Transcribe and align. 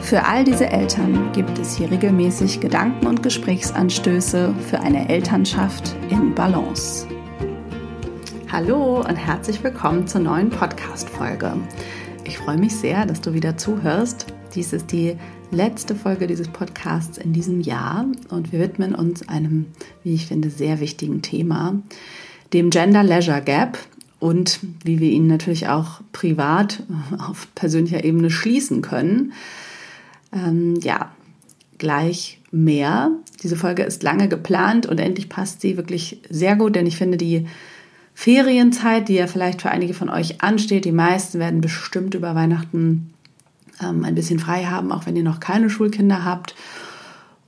Für 0.00 0.24
all 0.24 0.44
diese 0.44 0.66
Eltern 0.68 1.32
gibt 1.32 1.58
es 1.58 1.76
hier 1.76 1.90
regelmäßig 1.90 2.60
Gedanken 2.60 3.06
und 3.06 3.22
Gesprächsanstöße 3.22 4.54
für 4.70 4.80
eine 4.80 5.08
Elternschaft 5.08 5.94
in 6.08 6.34
Balance. 6.34 7.06
Hallo 8.50 9.00
und 9.00 9.16
herzlich 9.16 9.62
willkommen 9.62 10.06
zur 10.06 10.22
neuen 10.22 10.48
Podcast-Folge. 10.48 11.52
Ich 12.24 12.38
freue 12.38 12.56
mich 12.56 12.74
sehr, 12.74 13.04
dass 13.04 13.20
du 13.20 13.34
wieder 13.34 13.58
zuhörst. 13.58 14.26
Dies 14.54 14.72
ist 14.72 14.92
die 14.92 15.16
letzte 15.50 15.94
Folge 15.94 16.26
dieses 16.26 16.48
Podcasts 16.48 17.18
in 17.18 17.34
diesem 17.34 17.60
Jahr 17.60 18.06
und 18.30 18.52
wir 18.52 18.60
widmen 18.60 18.94
uns 18.94 19.28
einem, 19.28 19.66
wie 20.04 20.14
ich 20.14 20.26
finde, 20.26 20.48
sehr 20.48 20.80
wichtigen 20.80 21.20
Thema, 21.20 21.74
dem 22.54 22.70
Gender 22.70 23.02
Leisure 23.02 23.42
Gap 23.42 23.78
und 24.20 24.60
wie 24.84 25.00
wir 25.00 25.10
ihn 25.10 25.26
natürlich 25.26 25.68
auch 25.68 26.00
privat 26.12 26.82
auf 27.18 27.48
persönlicher 27.54 28.04
Ebene 28.04 28.30
schließen 28.30 28.80
können. 28.80 29.32
Ähm, 30.32 30.78
ja, 30.82 31.12
gleich 31.78 32.40
mehr. 32.50 33.10
Diese 33.42 33.56
Folge 33.56 33.82
ist 33.82 34.02
lange 34.02 34.28
geplant 34.28 34.86
und 34.86 34.98
endlich 34.98 35.28
passt 35.28 35.60
sie 35.60 35.76
wirklich 35.76 36.20
sehr 36.28 36.56
gut, 36.56 36.76
denn 36.76 36.86
ich 36.86 36.96
finde 36.96 37.16
die 37.16 37.46
Ferienzeit, 38.14 39.08
die 39.08 39.14
ja 39.14 39.28
vielleicht 39.28 39.62
für 39.62 39.70
einige 39.70 39.94
von 39.94 40.08
euch 40.08 40.42
ansteht, 40.42 40.84
die 40.84 40.92
meisten 40.92 41.38
werden 41.38 41.60
bestimmt 41.60 42.14
über 42.14 42.34
Weihnachten 42.34 43.14
ähm, 43.80 44.04
ein 44.04 44.16
bisschen 44.16 44.40
frei 44.40 44.64
haben, 44.64 44.90
auch 44.90 45.06
wenn 45.06 45.14
ihr 45.14 45.22
noch 45.22 45.40
keine 45.40 45.70
Schulkinder 45.70 46.24
habt. 46.24 46.54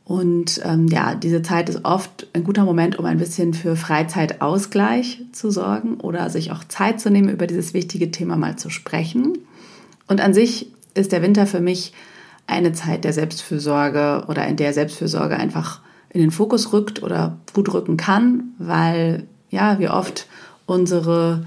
Und 0.04 0.60
ähm, 0.64 0.88
ja, 0.88 1.14
diese 1.14 1.42
Zeit 1.42 1.68
ist 1.68 1.84
oft 1.84 2.28
ein 2.32 2.44
guter 2.44 2.64
Moment, 2.64 2.98
um 2.98 3.04
ein 3.04 3.18
bisschen 3.18 3.54
für 3.54 3.76
Freizeitausgleich 3.76 5.22
zu 5.32 5.50
sorgen 5.50 5.98
oder 6.00 6.30
sich 6.30 6.50
auch 6.50 6.64
Zeit 6.64 7.00
zu 7.00 7.10
nehmen, 7.10 7.28
über 7.28 7.46
dieses 7.46 7.74
wichtige 7.74 8.10
Thema 8.10 8.36
mal 8.36 8.56
zu 8.56 8.70
sprechen. 8.70 9.38
Und 10.08 10.20
an 10.20 10.34
sich 10.34 10.68
ist 10.94 11.12
der 11.12 11.22
Winter 11.22 11.46
für 11.46 11.60
mich 11.60 11.92
eine 12.50 12.72
Zeit 12.72 13.04
der 13.04 13.12
Selbstfürsorge 13.12 14.24
oder 14.28 14.46
in 14.46 14.56
der 14.56 14.72
Selbstfürsorge 14.72 15.36
einfach 15.36 15.80
in 16.10 16.20
den 16.20 16.30
Fokus 16.30 16.72
rückt 16.72 17.02
oder 17.02 17.38
gut 17.52 17.72
rücken 17.72 17.96
kann, 17.96 18.54
weil 18.58 19.24
ja, 19.50 19.78
wir 19.78 19.92
oft 19.94 20.26
unsere 20.66 21.44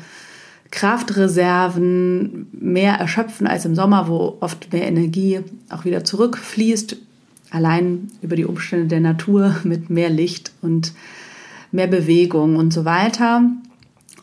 Kraftreserven 0.71 2.47
mehr 2.51 2.93
erschöpfen 2.95 3.45
als 3.45 3.65
im 3.65 3.75
Sommer, 3.75 4.07
wo 4.07 4.37
oft 4.39 4.73
mehr 4.73 4.87
Energie 4.87 5.41
auch 5.69 5.85
wieder 5.85 6.03
zurückfließt, 6.03 6.97
allein 7.51 8.07
über 8.21 8.35
die 8.35 8.45
Umstände 8.45 8.87
der 8.87 8.99
Natur 8.99 9.55
mit 9.63 9.89
mehr 9.89 10.09
Licht 10.09 10.51
und 10.61 10.93
mehr 11.71 11.87
Bewegung 11.87 12.55
und 12.55 12.73
so 12.73 12.85
weiter. 12.85 13.43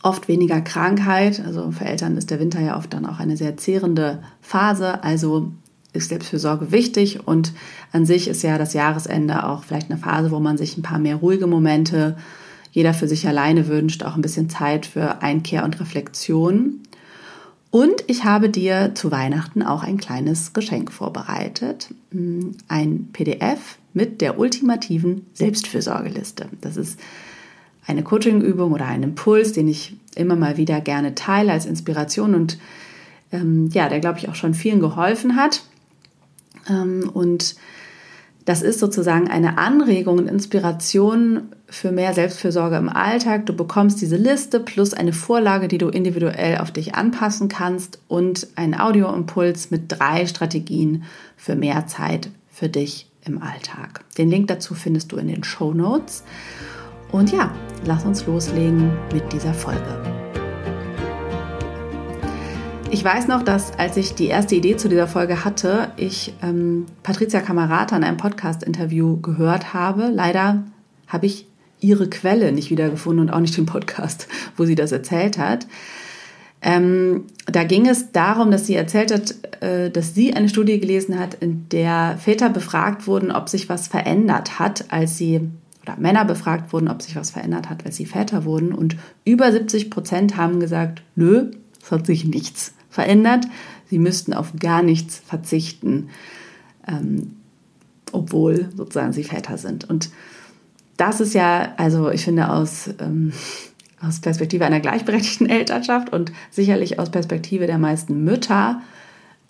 Oft 0.03 0.27
weniger 0.27 0.61
Krankheit, 0.61 1.41
also 1.45 1.71
für 1.71 1.85
Eltern 1.85 2.17
ist 2.17 2.31
der 2.31 2.39
Winter 2.39 2.59
ja 2.59 2.75
oft 2.77 2.91
dann 2.91 3.05
auch 3.05 3.19
eine 3.19 3.37
sehr 3.37 3.55
zehrende 3.57 4.23
Phase, 4.41 5.03
also 5.03 5.51
ist 5.93 6.09
Selbstfürsorge 6.09 6.71
wichtig 6.71 7.27
und 7.27 7.53
an 7.91 8.05
sich 8.05 8.27
ist 8.27 8.43
ja 8.43 8.57
das 8.57 8.73
Jahresende 8.73 9.45
auch 9.45 9.63
vielleicht 9.63 9.91
eine 9.91 9.99
Phase, 9.99 10.31
wo 10.31 10.39
man 10.39 10.57
sich 10.57 10.77
ein 10.77 10.83
paar 10.83 10.99
mehr 10.99 11.17
ruhige 11.17 11.47
Momente 11.47 12.15
jeder 12.71 12.93
für 12.93 13.07
sich 13.07 13.27
alleine 13.27 13.67
wünscht, 13.67 14.03
auch 14.03 14.15
ein 14.15 14.21
bisschen 14.21 14.49
Zeit 14.49 14.85
für 14.85 15.21
Einkehr 15.21 15.65
und 15.65 15.79
Reflexion. 15.79 16.79
Und 17.69 18.03
ich 18.07 18.23
habe 18.23 18.49
dir 18.49 18.91
zu 18.95 19.11
Weihnachten 19.11 19.61
auch 19.61 19.83
ein 19.83 19.97
kleines 19.97 20.53
Geschenk 20.53 20.91
vorbereitet. 20.91 21.93
Hm, 22.11 22.55
ein 22.67 23.09
PDF 23.11 23.77
mit 23.93 24.21
der 24.21 24.39
ultimativen 24.39 25.25
Selbstfürsorgeliste. 25.33 26.47
Das 26.61 26.77
ist 26.77 26.99
eine 27.85 28.03
Coachingübung 28.03 28.71
oder 28.71 28.85
ein 28.85 29.03
Impuls, 29.03 29.53
den 29.53 29.67
ich 29.67 29.95
immer 30.15 30.35
mal 30.35 30.57
wieder 30.57 30.81
gerne 30.81 31.15
teile 31.15 31.51
als 31.51 31.65
Inspiration 31.65 32.35
und 32.35 32.57
ähm, 33.31 33.69
ja, 33.73 33.89
der 33.89 33.99
glaube 33.99 34.19
ich 34.19 34.29
auch 34.29 34.35
schon 34.35 34.53
vielen 34.53 34.79
geholfen 34.79 35.35
hat. 35.35 35.63
Ähm, 36.69 37.09
und 37.13 37.55
das 38.45 38.61
ist 38.63 38.79
sozusagen 38.79 39.29
eine 39.29 39.57
Anregung 39.57 40.17
und 40.17 40.27
Inspiration 40.27 41.49
für 41.67 41.91
mehr 41.91 42.13
Selbstfürsorge 42.13 42.75
im 42.75 42.89
Alltag. 42.89 43.45
Du 43.45 43.53
bekommst 43.53 44.01
diese 44.01 44.17
Liste 44.17 44.59
plus 44.59 44.93
eine 44.93 45.13
Vorlage, 45.13 45.67
die 45.67 45.77
du 45.77 45.89
individuell 45.89 46.57
auf 46.57 46.71
dich 46.71 46.95
anpassen 46.95 47.49
kannst 47.49 47.99
und 48.07 48.47
einen 48.55 48.75
Audioimpuls 48.75 49.69
mit 49.71 49.83
drei 49.87 50.25
Strategien 50.25 51.03
für 51.37 51.55
mehr 51.55 51.87
Zeit 51.87 52.29
für 52.49 52.67
dich 52.67 53.07
im 53.25 53.41
Alltag. 53.41 54.03
Den 54.17 54.29
Link 54.29 54.47
dazu 54.47 54.73
findest 54.73 55.11
du 55.11 55.17
in 55.17 55.27
den 55.27 55.43
Show 55.43 55.73
Notes. 55.73 56.23
Und 57.11 57.31
ja, 57.31 57.51
lass 57.85 58.05
uns 58.05 58.25
loslegen 58.25 58.91
mit 59.13 59.31
dieser 59.31 59.53
Folge. 59.53 60.20
Ich 62.93 63.05
weiß 63.05 63.29
noch, 63.29 63.41
dass 63.41 63.71
als 63.79 63.95
ich 63.95 64.15
die 64.15 64.27
erste 64.27 64.53
Idee 64.53 64.75
zu 64.75 64.89
dieser 64.89 65.07
Folge 65.07 65.45
hatte, 65.45 65.93
ich 65.95 66.33
ähm, 66.43 66.87
Patricia 67.03 67.39
Kamerata 67.39 67.95
in 67.95 68.03
einem 68.03 68.17
Podcast-Interview 68.17 69.21
gehört 69.21 69.73
habe. 69.73 70.09
Leider 70.13 70.65
habe 71.07 71.25
ich 71.25 71.47
ihre 71.79 72.09
Quelle 72.09 72.51
nicht 72.51 72.69
wiedergefunden 72.69 73.27
und 73.27 73.33
auch 73.33 73.39
nicht 73.39 73.55
den 73.55 73.65
Podcast, 73.65 74.27
wo 74.57 74.65
sie 74.65 74.75
das 74.75 74.91
erzählt 74.91 75.37
hat. 75.37 75.67
Ähm, 76.61 77.27
da 77.45 77.63
ging 77.63 77.87
es 77.87 78.11
darum, 78.11 78.51
dass 78.51 78.67
sie 78.67 78.75
erzählt 78.75 79.13
hat, 79.13 79.35
äh, 79.63 79.89
dass 79.89 80.13
sie 80.13 80.33
eine 80.33 80.49
Studie 80.49 80.77
gelesen 80.77 81.17
hat, 81.17 81.35
in 81.35 81.69
der 81.69 82.17
Väter 82.19 82.49
befragt 82.49 83.07
wurden, 83.07 83.31
ob 83.31 83.47
sich 83.47 83.69
was 83.69 83.87
verändert 83.87 84.59
hat, 84.59 84.91
als 84.91 85.17
sie 85.17 85.49
oder 85.81 85.95
Männer 85.97 86.25
befragt 86.25 86.73
wurden, 86.73 86.89
ob 86.89 87.01
sich 87.01 87.15
was 87.15 87.31
verändert 87.31 87.69
hat, 87.69 87.85
als 87.85 87.95
sie 87.95 88.05
Väter 88.05 88.43
wurden. 88.43 88.73
Und 88.73 88.97
über 89.23 89.49
70 89.49 89.89
Prozent 89.89 90.35
haben 90.35 90.59
gesagt, 90.59 91.01
nö, 91.15 91.51
es 91.81 91.89
hat 91.89 92.05
sich 92.05 92.25
nichts 92.25 92.73
verändert. 92.91 93.47
Sie 93.89 93.97
müssten 93.97 94.33
auf 94.33 94.53
gar 94.59 94.83
nichts 94.83 95.17
verzichten, 95.25 96.09
ähm, 96.87 97.37
obwohl 98.11 98.69
sozusagen 98.75 99.13
sie 99.13 99.23
Väter 99.23 99.57
sind. 99.57 99.89
Und 99.89 100.11
das 100.97 101.19
ist 101.19 101.33
ja, 101.33 101.73
also 101.77 102.11
ich 102.11 102.23
finde 102.23 102.51
aus, 102.51 102.89
ähm, 102.99 103.33
aus 104.01 104.19
Perspektive 104.19 104.65
einer 104.65 104.79
gleichberechtigten 104.79 105.49
Elternschaft 105.49 106.13
und 106.13 106.31
sicherlich 106.51 106.99
aus 106.99 107.09
Perspektive 107.09 107.65
der 107.65 107.79
meisten 107.79 108.23
Mütter, 108.23 108.81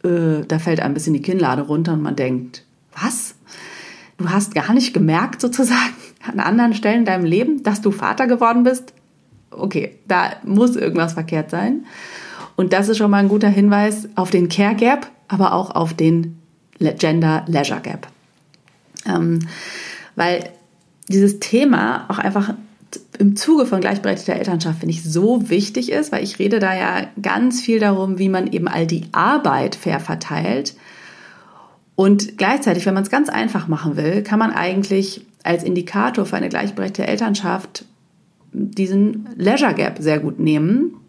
äh, 0.04 0.46
da 0.48 0.60
fällt 0.60 0.80
ein 0.80 0.94
bisschen 0.94 1.14
die 1.14 1.22
Kinnlade 1.22 1.64
runter 1.64 1.94
und 1.94 2.02
man 2.02 2.16
denkt, 2.16 2.64
was? 3.00 3.36
Du 4.18 4.30
hast 4.30 4.54
gar 4.54 4.74
nicht 4.74 4.94
gemerkt 4.94 5.42
sozusagen 5.42 5.94
an 6.28 6.40
anderen 6.40 6.74
Stellen 6.74 7.00
in 7.00 7.06
deinem 7.06 7.26
Leben, 7.26 7.64
dass 7.64 7.82
du 7.82 7.92
Vater 7.92 8.28
geworden 8.28 8.64
bist? 8.64 8.94
Okay, 9.50 9.98
da 10.08 10.34
muss 10.44 10.76
irgendwas 10.76 11.14
verkehrt 11.14 11.50
sein. 11.50 11.86
Und 12.56 12.74
das 12.74 12.90
ist 12.90 12.98
schon 12.98 13.12
mal 13.12 13.18
ein 13.18 13.30
guter 13.30 13.50
Hinweis 13.50 14.08
auf 14.16 14.30
den 14.30 14.50
Care 14.50 14.76
Gap, 14.76 15.08
aber 15.28 15.54
auch 15.54 15.72
auf 15.72 15.94
den 15.94 16.38
Gender 16.80 17.44
Leisure 17.48 17.82
Gap. 17.82 18.08
Ähm, 19.06 19.40
weil 20.16 20.50
dieses 21.08 21.40
Thema 21.40 22.06
auch 22.10 22.20
einfach 22.20 22.54
im 23.18 23.36
Zuge 23.36 23.66
von 23.66 23.82
gleichberechtigter 23.82 24.36
Elternschaft 24.36 24.80
finde 24.80 24.94
ich 24.94 25.04
so 25.04 25.50
wichtig 25.50 25.92
ist, 25.92 26.12
weil 26.12 26.24
ich 26.24 26.40
rede 26.40 26.60
da 26.60 26.76
ja 26.76 27.08
ganz 27.22 27.62
viel 27.62 27.80
darum, 27.80 28.18
wie 28.18 28.30
man 28.30 28.48
eben 28.52 28.68
all 28.68 28.88
die 28.88 29.06
Arbeit 29.12 29.76
fair 29.76 30.00
verteilt. 30.00 30.76
Und 31.96 32.38
gleichzeitig, 32.38 32.86
wenn 32.86 32.94
man 32.94 33.04
es 33.04 33.10
ganz 33.10 33.30
einfach 33.30 33.68
machen 33.68 33.96
will, 33.96 34.24
kann 34.24 34.40
man 34.40 34.52
eigentlich 34.52 35.26
als 35.44 35.64
Indikator 35.64 36.26
für 36.26 36.36
eine 36.36 36.50
gleichberechtigte 36.50 37.08
Elternschaft 37.08 37.86
diesen 38.54 39.30
Leisure 39.38 39.74
Gap 39.74 39.98
sehr 40.00 40.20
gut 40.20 40.40
nehmen 40.40 41.01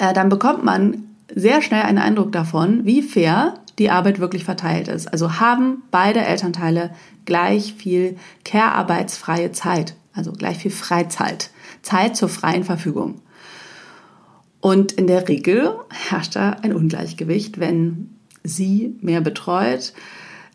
äh, 0.00 0.14
dann 0.14 0.30
bekommt 0.30 0.64
man 0.64 1.04
sehr 1.32 1.62
schnell 1.62 1.82
einen 1.82 1.98
Eindruck 1.98 2.32
davon, 2.32 2.84
wie 2.84 3.02
fair 3.02 3.54
die 3.78 3.90
Arbeit 3.90 4.18
wirklich 4.18 4.44
verteilt 4.44 4.88
ist. 4.88 5.06
Also 5.06 5.38
haben 5.38 5.82
beide 5.90 6.20
Elternteile 6.20 6.90
gleich 7.24 7.74
viel 7.74 8.16
care-arbeitsfreie 8.44 9.52
Zeit, 9.52 9.94
also 10.12 10.32
gleich 10.32 10.58
viel 10.58 10.70
Freizeit, 10.70 11.50
Zeit 11.82 12.16
zur 12.16 12.28
freien 12.28 12.64
Verfügung. 12.64 13.20
Und 14.60 14.92
in 14.92 15.06
der 15.06 15.28
Regel 15.28 15.74
herrscht 15.90 16.34
da 16.34 16.50
ein 16.62 16.74
Ungleichgewicht, 16.74 17.60
wenn 17.60 18.16
sie 18.42 18.96
mehr 19.00 19.20
betreut. 19.20 19.92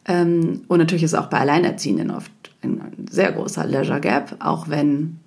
Ähm, 0.07 0.61
und 0.67 0.79
natürlich 0.79 1.03
ist 1.03 1.15
auch 1.15 1.27
bei 1.27 1.39
Alleinerziehenden 1.39 2.11
oft 2.11 2.31
ein 2.61 3.07
sehr 3.09 3.31
großer 3.31 3.65
Leisure 3.65 4.01
Gap, 4.01 4.35
auch 4.39 4.69
wenn 4.69 5.19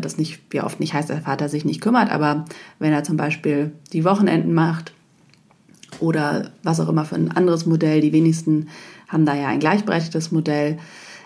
das 0.00 0.18
nicht, 0.18 0.40
wie 0.50 0.60
oft 0.60 0.80
nicht 0.80 0.94
heißt, 0.94 1.08
dass 1.08 1.16
der 1.16 1.24
Vater 1.24 1.48
sich 1.48 1.64
nicht 1.64 1.80
kümmert, 1.80 2.10
aber 2.10 2.44
wenn 2.78 2.92
er 2.92 3.04
zum 3.04 3.16
Beispiel 3.16 3.72
die 3.92 4.04
Wochenenden 4.04 4.52
macht 4.52 4.92
oder 5.98 6.50
was 6.62 6.80
auch 6.80 6.88
immer 6.88 7.04
für 7.04 7.16
ein 7.16 7.30
anderes 7.30 7.66
Modell, 7.66 8.00
die 8.00 8.12
wenigsten 8.12 8.68
haben 9.08 9.26
da 9.26 9.34
ja 9.34 9.48
ein 9.48 9.60
gleichberechtigtes 9.60 10.30
Modell, 10.30 10.78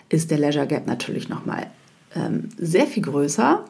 ist 0.09 0.31
der 0.31 0.39
Leisure 0.39 0.67
Gap 0.67 0.87
natürlich 0.87 1.29
nochmal 1.29 1.67
ähm, 2.15 2.49
sehr 2.57 2.87
viel 2.87 3.03
größer. 3.03 3.63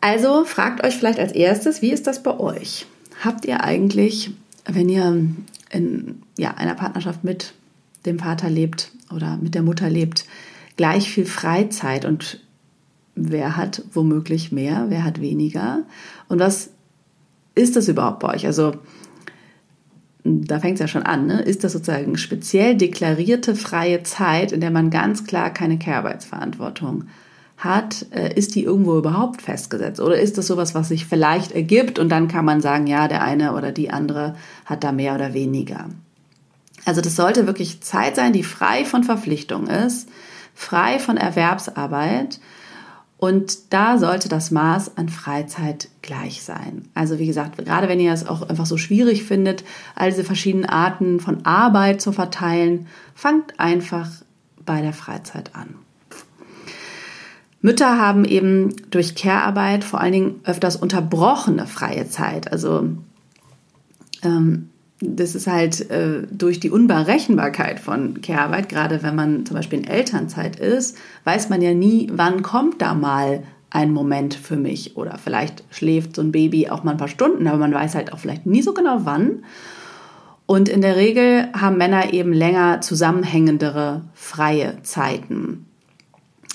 Also 0.00 0.44
fragt 0.44 0.84
euch 0.84 0.96
vielleicht 0.96 1.18
als 1.18 1.32
erstes, 1.32 1.82
wie 1.82 1.92
ist 1.92 2.06
das 2.06 2.22
bei 2.22 2.38
euch? 2.38 2.86
Habt 3.22 3.44
ihr 3.44 3.64
eigentlich, 3.64 4.30
wenn 4.64 4.88
ihr 4.88 5.26
in 5.70 6.22
ja, 6.38 6.54
einer 6.54 6.74
Partnerschaft 6.74 7.24
mit 7.24 7.52
dem 8.06 8.18
Vater 8.18 8.48
lebt 8.48 8.92
oder 9.14 9.36
mit 9.38 9.54
der 9.54 9.62
Mutter 9.62 9.90
lebt, 9.90 10.24
gleich 10.76 11.10
viel 11.10 11.26
Freizeit 11.26 12.04
und 12.04 12.40
wer 13.18 13.56
hat 13.56 13.82
womöglich 13.92 14.52
mehr, 14.52 14.86
wer 14.88 15.04
hat 15.04 15.20
weniger 15.20 15.84
und 16.28 16.38
was 16.38 16.70
ist 17.54 17.76
das 17.76 17.88
überhaupt 17.88 18.20
bei 18.20 18.34
euch? 18.34 18.46
Also 18.46 18.72
da 20.24 20.60
fängt 20.60 20.74
es 20.74 20.80
ja 20.80 20.88
schon 20.88 21.02
an, 21.02 21.26
ne? 21.26 21.40
ist 21.40 21.64
das 21.64 21.72
sozusagen 21.72 22.16
speziell 22.16 22.76
deklarierte 22.76 23.54
freie 23.54 24.02
Zeit, 24.02 24.52
in 24.52 24.60
der 24.60 24.70
man 24.70 24.90
ganz 24.90 25.24
klar 25.24 25.50
keine 25.50 25.78
Care-Arbeitsverantwortung 25.78 27.04
hat, 27.56 28.06
äh, 28.10 28.32
ist 28.34 28.54
die 28.54 28.62
irgendwo 28.62 28.96
überhaupt 28.98 29.42
festgesetzt? 29.42 30.00
Oder 30.00 30.20
ist 30.20 30.38
das 30.38 30.46
sowas, 30.46 30.74
was 30.74 30.88
sich 30.88 31.06
vielleicht 31.06 31.52
ergibt 31.52 31.98
und 31.98 32.08
dann 32.08 32.28
kann 32.28 32.44
man 32.44 32.60
sagen, 32.60 32.86
ja, 32.86 33.08
der 33.08 33.22
eine 33.22 33.54
oder 33.54 33.72
die 33.72 33.90
andere 33.90 34.36
hat 34.64 34.84
da 34.84 34.92
mehr 34.92 35.14
oder 35.14 35.34
weniger? 35.34 35.86
Also 36.84 37.00
das 37.00 37.16
sollte 37.16 37.46
wirklich 37.46 37.80
Zeit 37.80 38.14
sein, 38.16 38.32
die 38.32 38.44
frei 38.44 38.84
von 38.84 39.02
Verpflichtung 39.02 39.66
ist, 39.66 40.08
frei 40.54 40.98
von 40.98 41.16
Erwerbsarbeit 41.16 42.38
und 43.18 43.72
da 43.72 43.98
sollte 43.98 44.28
das 44.28 44.52
Maß 44.52 44.96
an 44.96 45.08
Freizeit 45.08 45.88
gleich 46.02 46.42
sein. 46.42 46.88
Also 46.94 47.18
wie 47.18 47.26
gesagt, 47.26 47.58
gerade 47.58 47.88
wenn 47.88 47.98
ihr 47.98 48.12
es 48.12 48.26
auch 48.26 48.48
einfach 48.48 48.66
so 48.66 48.76
schwierig 48.76 49.24
findet, 49.24 49.64
all 49.96 50.10
diese 50.10 50.22
verschiedenen 50.22 50.66
Arten 50.66 51.18
von 51.18 51.44
Arbeit 51.44 52.00
zu 52.00 52.12
verteilen, 52.12 52.86
fangt 53.16 53.58
einfach 53.58 54.08
bei 54.64 54.82
der 54.82 54.92
Freizeit 54.92 55.56
an. 55.56 55.74
Mütter 57.60 57.98
haben 57.98 58.24
eben 58.24 58.76
durch 58.90 59.16
Care-Arbeit 59.16 59.82
vor 59.82 60.00
allen 60.00 60.12
Dingen 60.12 60.40
öfters 60.44 60.76
unterbrochene 60.76 61.66
freie 61.66 62.08
Zeit. 62.08 62.52
Also 62.52 62.88
ähm, 64.22 64.70
das 65.00 65.34
ist 65.34 65.46
halt 65.46 65.90
äh, 65.90 66.26
durch 66.30 66.58
die 66.60 66.70
Unberechenbarkeit 66.70 67.78
von 67.78 68.20
Care-Arbeit, 68.20 68.68
gerade 68.68 69.02
wenn 69.02 69.14
man 69.14 69.46
zum 69.46 69.56
Beispiel 69.56 69.80
in 69.80 69.86
Elternzeit 69.86 70.56
ist, 70.56 70.96
weiß 71.24 71.48
man 71.50 71.62
ja 71.62 71.72
nie, 71.72 72.10
wann 72.12 72.42
kommt 72.42 72.82
da 72.82 72.94
mal 72.94 73.44
ein 73.70 73.92
Moment 73.92 74.34
für 74.34 74.56
mich. 74.56 74.96
Oder 74.96 75.18
vielleicht 75.22 75.62
schläft 75.70 76.16
so 76.16 76.22
ein 76.22 76.32
Baby 76.32 76.68
auch 76.68 76.82
mal 76.84 76.92
ein 76.92 76.96
paar 76.96 77.08
Stunden, 77.08 77.46
aber 77.46 77.58
man 77.58 77.74
weiß 77.74 77.94
halt 77.94 78.12
auch 78.12 78.18
vielleicht 78.18 78.46
nie 78.46 78.62
so 78.62 78.72
genau 78.72 79.00
wann. 79.04 79.44
Und 80.46 80.68
in 80.68 80.80
der 80.80 80.96
Regel 80.96 81.48
haben 81.52 81.76
Männer 81.76 82.12
eben 82.12 82.32
länger 82.32 82.80
zusammenhängendere 82.80 84.02
freie 84.14 84.82
Zeiten. 84.82 85.66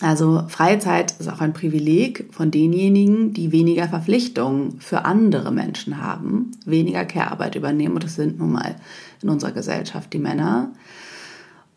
Also 0.03 0.43
freie 0.49 0.79
Zeit 0.79 1.13
ist 1.17 1.29
auch 1.29 1.39
ein 1.39 1.53
Privileg 1.53 2.25
von 2.31 2.51
denjenigen, 2.51 3.33
die 3.33 3.53
weniger 3.53 3.87
Verpflichtungen 3.87 4.81
für 4.81 5.05
andere 5.05 5.49
Menschen 5.49 6.03
haben, 6.03 6.51
weniger 6.65 7.05
Care-Arbeit 7.05 7.55
übernehmen. 7.55 7.93
Und 7.93 8.03
das 8.03 8.15
sind 8.15 8.37
nun 8.37 8.51
mal 8.51 8.75
in 9.21 9.29
unserer 9.29 9.53
Gesellschaft 9.53 10.11
die 10.11 10.19
Männer. 10.19 10.73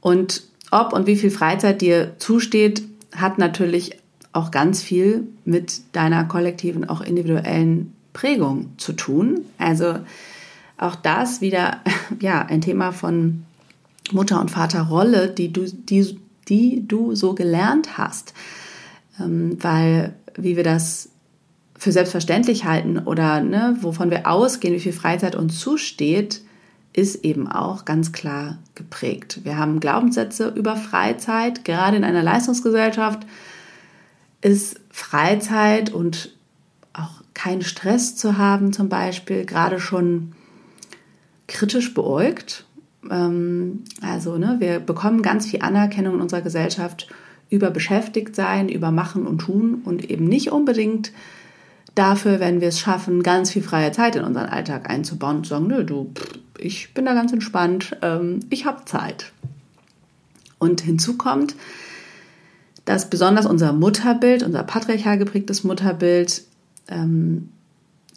Und 0.00 0.42
ob 0.72 0.92
und 0.92 1.06
wie 1.06 1.14
viel 1.14 1.30
Freizeit 1.30 1.80
dir 1.80 2.16
zusteht, 2.18 2.82
hat 3.14 3.38
natürlich 3.38 3.96
auch 4.32 4.50
ganz 4.50 4.82
viel 4.82 5.28
mit 5.44 5.82
deiner 5.92 6.24
kollektiven, 6.24 6.88
auch 6.88 7.02
individuellen 7.02 7.92
Prägung 8.12 8.70
zu 8.76 8.94
tun. 8.94 9.42
Also 9.56 10.00
auch 10.78 10.96
das 10.96 11.40
wieder 11.40 11.78
ja 12.20 12.44
ein 12.44 12.60
Thema 12.60 12.90
von 12.90 13.44
Mutter 14.10 14.40
und 14.40 14.50
Vaterrolle, 14.50 15.28
die 15.28 15.52
du 15.52 15.64
die 15.64 16.18
die 16.48 16.86
du 16.86 17.14
so 17.14 17.34
gelernt 17.34 17.98
hast. 17.98 18.34
Ähm, 19.20 19.56
weil, 19.62 20.14
wie 20.36 20.56
wir 20.56 20.64
das 20.64 21.10
für 21.78 21.92
selbstverständlich 21.92 22.64
halten 22.64 22.98
oder 22.98 23.40
ne, 23.40 23.76
wovon 23.80 24.10
wir 24.10 24.26
ausgehen, 24.26 24.74
wie 24.74 24.80
viel 24.80 24.92
Freizeit 24.92 25.36
uns 25.36 25.58
zusteht, 25.60 26.42
ist 26.92 27.24
eben 27.24 27.46
auch 27.46 27.84
ganz 27.84 28.12
klar 28.12 28.58
geprägt. 28.74 29.40
Wir 29.44 29.58
haben 29.58 29.80
Glaubenssätze 29.80 30.48
über 30.48 30.76
Freizeit. 30.76 31.64
Gerade 31.64 31.98
in 31.98 32.04
einer 32.04 32.22
Leistungsgesellschaft 32.22 33.26
ist 34.40 34.80
Freizeit 34.90 35.92
und 35.92 36.34
auch 36.94 37.22
keinen 37.34 37.62
Stress 37.62 38.16
zu 38.16 38.38
haben 38.38 38.72
zum 38.72 38.88
Beispiel 38.88 39.44
gerade 39.44 39.78
schon 39.78 40.32
kritisch 41.46 41.92
beäugt. 41.92 42.65
Ähm, 43.10 43.84
also 44.00 44.38
ne, 44.38 44.56
wir 44.58 44.80
bekommen 44.80 45.22
ganz 45.22 45.46
viel 45.46 45.62
Anerkennung 45.62 46.14
in 46.14 46.20
unserer 46.20 46.42
Gesellschaft 46.42 47.08
über 47.48 47.70
Beschäftigtsein, 47.70 48.68
über 48.68 48.90
Machen 48.90 49.26
und 49.26 49.38
Tun 49.38 49.82
und 49.84 50.10
eben 50.10 50.24
nicht 50.24 50.50
unbedingt 50.50 51.12
dafür, 51.94 52.40
wenn 52.40 52.60
wir 52.60 52.68
es 52.68 52.78
schaffen, 52.78 53.22
ganz 53.22 53.50
viel 53.50 53.62
freie 53.62 53.92
Zeit 53.92 54.16
in 54.16 54.24
unseren 54.24 54.46
Alltag 54.46 54.90
einzubauen 54.90 55.38
und 55.38 55.44
zu 55.44 55.50
sagen, 55.50 55.66
nö, 55.66 55.84
du, 55.84 56.12
ich 56.58 56.92
bin 56.94 57.04
da 57.06 57.14
ganz 57.14 57.32
entspannt, 57.32 57.96
ähm, 58.02 58.40
ich 58.50 58.66
habe 58.66 58.84
Zeit. 58.84 59.32
Und 60.58 60.80
hinzu 60.80 61.16
kommt, 61.16 61.54
dass 62.84 63.10
besonders 63.10 63.46
unser 63.46 63.72
Mutterbild, 63.72 64.42
unser 64.42 64.62
patriarchal 64.62 65.18
geprägtes 65.18 65.64
Mutterbild, 65.64 66.44
ähm, 66.88 67.50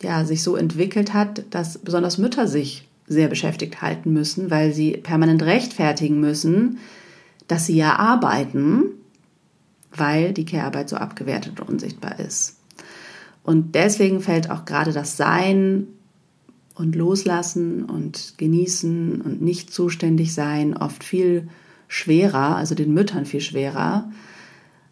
ja, 0.02 0.24
sich 0.26 0.44
so 0.44 0.56
entwickelt 0.56 1.14
hat, 1.14 1.44
dass 1.50 1.78
besonders 1.78 2.18
Mütter 2.18 2.48
sich 2.48 2.89
sehr 3.10 3.28
beschäftigt 3.28 3.82
halten 3.82 4.14
müssen, 4.14 4.50
weil 4.50 4.72
sie 4.72 4.92
permanent 4.92 5.44
rechtfertigen 5.44 6.20
müssen, 6.20 6.78
dass 7.48 7.66
sie 7.66 7.76
ja 7.76 7.98
arbeiten, 7.98 8.84
weil 9.92 10.32
die 10.32 10.46
Care-Arbeit 10.46 10.88
so 10.88 10.96
abgewertet 10.96 11.60
und 11.60 11.68
unsichtbar 11.68 12.20
ist. 12.20 12.58
Und 13.44 13.74
deswegen 13.74 14.22
fällt 14.22 14.52
auch 14.52 14.64
gerade 14.66 14.94
das 14.94 15.18
Sein 15.18 15.88
und 16.76 16.96
Loslassen 16.96 17.84
und 17.84 18.36
Genießen 18.38 19.22
und 19.22 19.42
nicht 19.42 19.74
zuständig 19.74 20.34
sein 20.34 20.78
oft 20.78 21.04
viel 21.04 21.50
schwerer, 21.88 22.56
also 22.56 22.76
den 22.76 22.94
Müttern 22.94 23.26
viel 23.26 23.42
schwerer, 23.42 24.12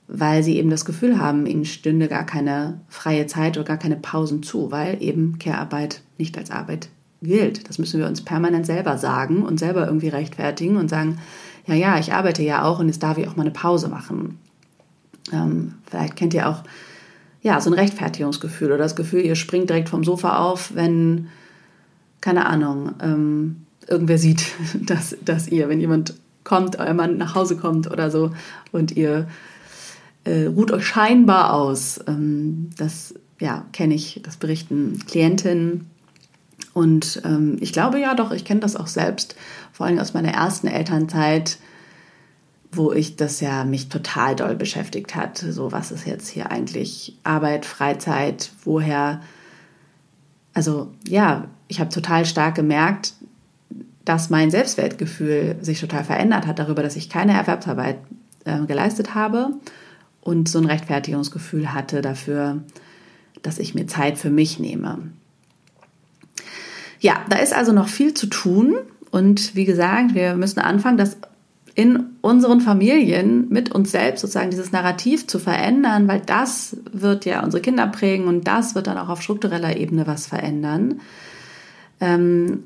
weil 0.08 0.42
sie 0.42 0.58
eben 0.58 0.72
das 0.72 0.86
Gefühl 0.86 1.20
haben, 1.20 1.46
ihnen 1.46 1.66
stünde 1.66 2.08
gar 2.08 2.26
keine 2.26 2.82
freie 2.88 3.28
Zeit 3.28 3.58
oder 3.58 3.66
gar 3.66 3.78
keine 3.78 3.98
Pausen 3.98 4.42
zu, 4.42 4.72
weil 4.72 5.02
eben 5.04 5.38
Care-Arbeit 5.38 6.02
nicht 6.18 6.38
als 6.38 6.50
Arbeit 6.50 6.90
gilt. 7.22 7.68
Das 7.70 7.80
müssen 7.80 8.00
wir 8.00 8.08
uns 8.08 8.22
permanent 8.22 8.66
selber 8.66 8.98
sagen 8.98 9.44
und 9.44 9.60
selber 9.60 9.86
irgendwie 9.86 10.10
rechtfertigen 10.10 10.78
und 10.78 10.90
sagen, 10.90 11.20
ja, 11.66 11.76
ja, 11.76 12.00
ich 12.00 12.14
arbeite 12.14 12.44
ja 12.44 12.64
auch 12.64 12.80
und 12.80 12.88
jetzt 12.88 13.04
darf 13.04 13.18
ich 13.18 13.28
auch 13.28 13.36
mal 13.36 13.44
eine 13.44 13.52
Pause 13.52 13.90
machen. 13.90 14.40
Ähm, 15.32 15.74
vielleicht 15.90 16.16
kennt 16.16 16.34
ihr 16.34 16.48
auch 16.48 16.64
ja, 17.42 17.62
so 17.62 17.70
ein 17.70 17.74
Rechtfertigungsgefühl 17.74 18.70
oder 18.70 18.80
das 18.80 18.96
Gefühl, 18.96 19.22
ihr 19.22 19.36
springt 19.36 19.70
direkt 19.70 19.90
vom 19.90 20.04
Sofa 20.04 20.38
auf, 20.38 20.76
wenn, 20.76 21.28
keine 22.22 22.46
Ahnung, 22.46 22.94
ähm, 23.02 23.58
irgendwer 23.88 24.18
sieht, 24.18 24.46
dass, 24.86 25.16
dass 25.24 25.48
ihr, 25.48 25.70
wenn 25.70 25.80
jemand 25.80 26.16
kommt, 26.44 26.80
euer 26.80 26.94
Mann 26.94 27.18
nach 27.18 27.36
Hause 27.36 27.58
kommt 27.58 27.92
oder 27.92 28.10
so 28.10 28.32
und 28.72 28.96
ihr 28.96 29.28
äh, 30.24 30.46
ruht 30.46 30.72
euch 30.72 30.86
scheinbar 30.86 31.54
aus. 31.54 32.00
Ähm, 32.08 32.70
das 32.78 33.14
ja, 33.40 33.66
kenne 33.74 33.94
ich, 33.94 34.22
das 34.24 34.38
berichten 34.38 35.00
Klientinnen 35.08 35.88
und 36.78 37.24
ähm, 37.26 37.58
ich 37.60 37.74
glaube 37.74 38.00
ja 38.00 38.14
doch, 38.14 38.30
ich 38.30 38.46
kenne 38.46 38.60
das 38.60 38.76
auch 38.76 38.86
selbst, 38.86 39.36
vor 39.74 39.88
allem 39.88 39.98
aus 39.98 40.14
meiner 40.14 40.32
ersten 40.32 40.68
Elternzeit, 40.68 41.58
wo 42.72 42.92
ich 42.92 43.16
das 43.16 43.42
ja 43.42 43.64
mich 43.64 43.90
total 43.90 44.36
doll 44.36 44.56
beschäftigt 44.56 45.16
hat. 45.16 45.40
So, 45.40 45.72
was 45.72 45.92
ist 45.92 46.06
jetzt 46.06 46.28
hier 46.28 46.52
eigentlich 46.52 47.18
Arbeit, 47.24 47.66
Freizeit, 47.66 48.52
woher? 48.64 49.22
Also 50.54 50.92
ja, 51.08 51.46
ich 51.68 51.80
habe 51.80 51.90
total 51.90 52.28
stark 52.28 52.54
gemerkt, 52.54 53.14
dass 54.06 54.30
mein 54.30 54.52
Selbstwertgefühl 54.52 55.58
sich 55.62 55.80
total 55.80 56.04
verändert 56.04 56.46
hat 56.46 56.60
darüber, 56.60 56.84
dass 56.84 56.96
ich 56.96 57.10
keine 57.10 57.34
Erwerbsarbeit 57.34 57.98
äh, 58.46 58.60
geleistet 58.68 59.16
habe 59.16 59.50
und 60.22 60.48
so 60.48 60.60
ein 60.60 60.66
Rechtfertigungsgefühl 60.66 61.74
hatte 61.74 62.04
dafür, 62.04 62.62
dass 63.42 63.58
ich 63.58 63.74
mir 63.74 63.88
Zeit 63.88 64.20
für 64.20 64.30
mich 64.30 64.60
nehme. 64.60 65.10
Ja, 67.00 67.22
da 67.30 67.38
ist 67.38 67.54
also 67.54 67.72
noch 67.72 67.88
viel 67.88 68.14
zu 68.14 68.28
tun. 68.28 68.76
Und 69.12 69.56
wie 69.56 69.66
gesagt, 69.66 70.16
wir 70.16 70.36
müssen 70.36 70.60
anfangen, 70.60 70.98
das 70.98 71.18
in 71.76 72.06
unseren 72.22 72.60
Familien 72.60 73.50
mit 73.50 73.72
uns 73.72 73.92
selbst 73.92 74.22
sozusagen 74.22 74.50
dieses 74.50 74.72
Narrativ 74.72 75.28
zu 75.28 75.38
verändern, 75.38 76.08
weil 76.08 76.22
das 76.26 76.76
wird 76.92 77.26
ja 77.26 77.44
unsere 77.44 77.62
Kinder 77.62 77.86
prägen 77.86 78.28
und 78.28 78.48
das 78.48 78.74
wird 78.74 78.88
dann 78.88 78.98
auch 78.98 79.10
auf 79.10 79.22
struktureller 79.22 79.78
Ebene 79.78 80.08
was 80.08 80.26
verändern. 80.26 81.02
Ähm, 82.00 82.64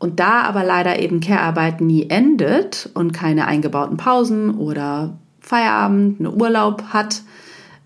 und 0.00 0.18
da 0.18 0.42
aber 0.42 0.64
leider 0.64 0.98
eben 0.98 1.20
Care-Arbeit 1.20 1.80
nie 1.80 2.10
endet 2.10 2.90
und 2.94 3.12
keine 3.12 3.46
eingebauten 3.46 3.96
Pausen 3.96 4.58
oder 4.58 5.16
Feierabend, 5.38 6.18
eine 6.18 6.32
Urlaub 6.32 6.82
hat, 6.92 7.22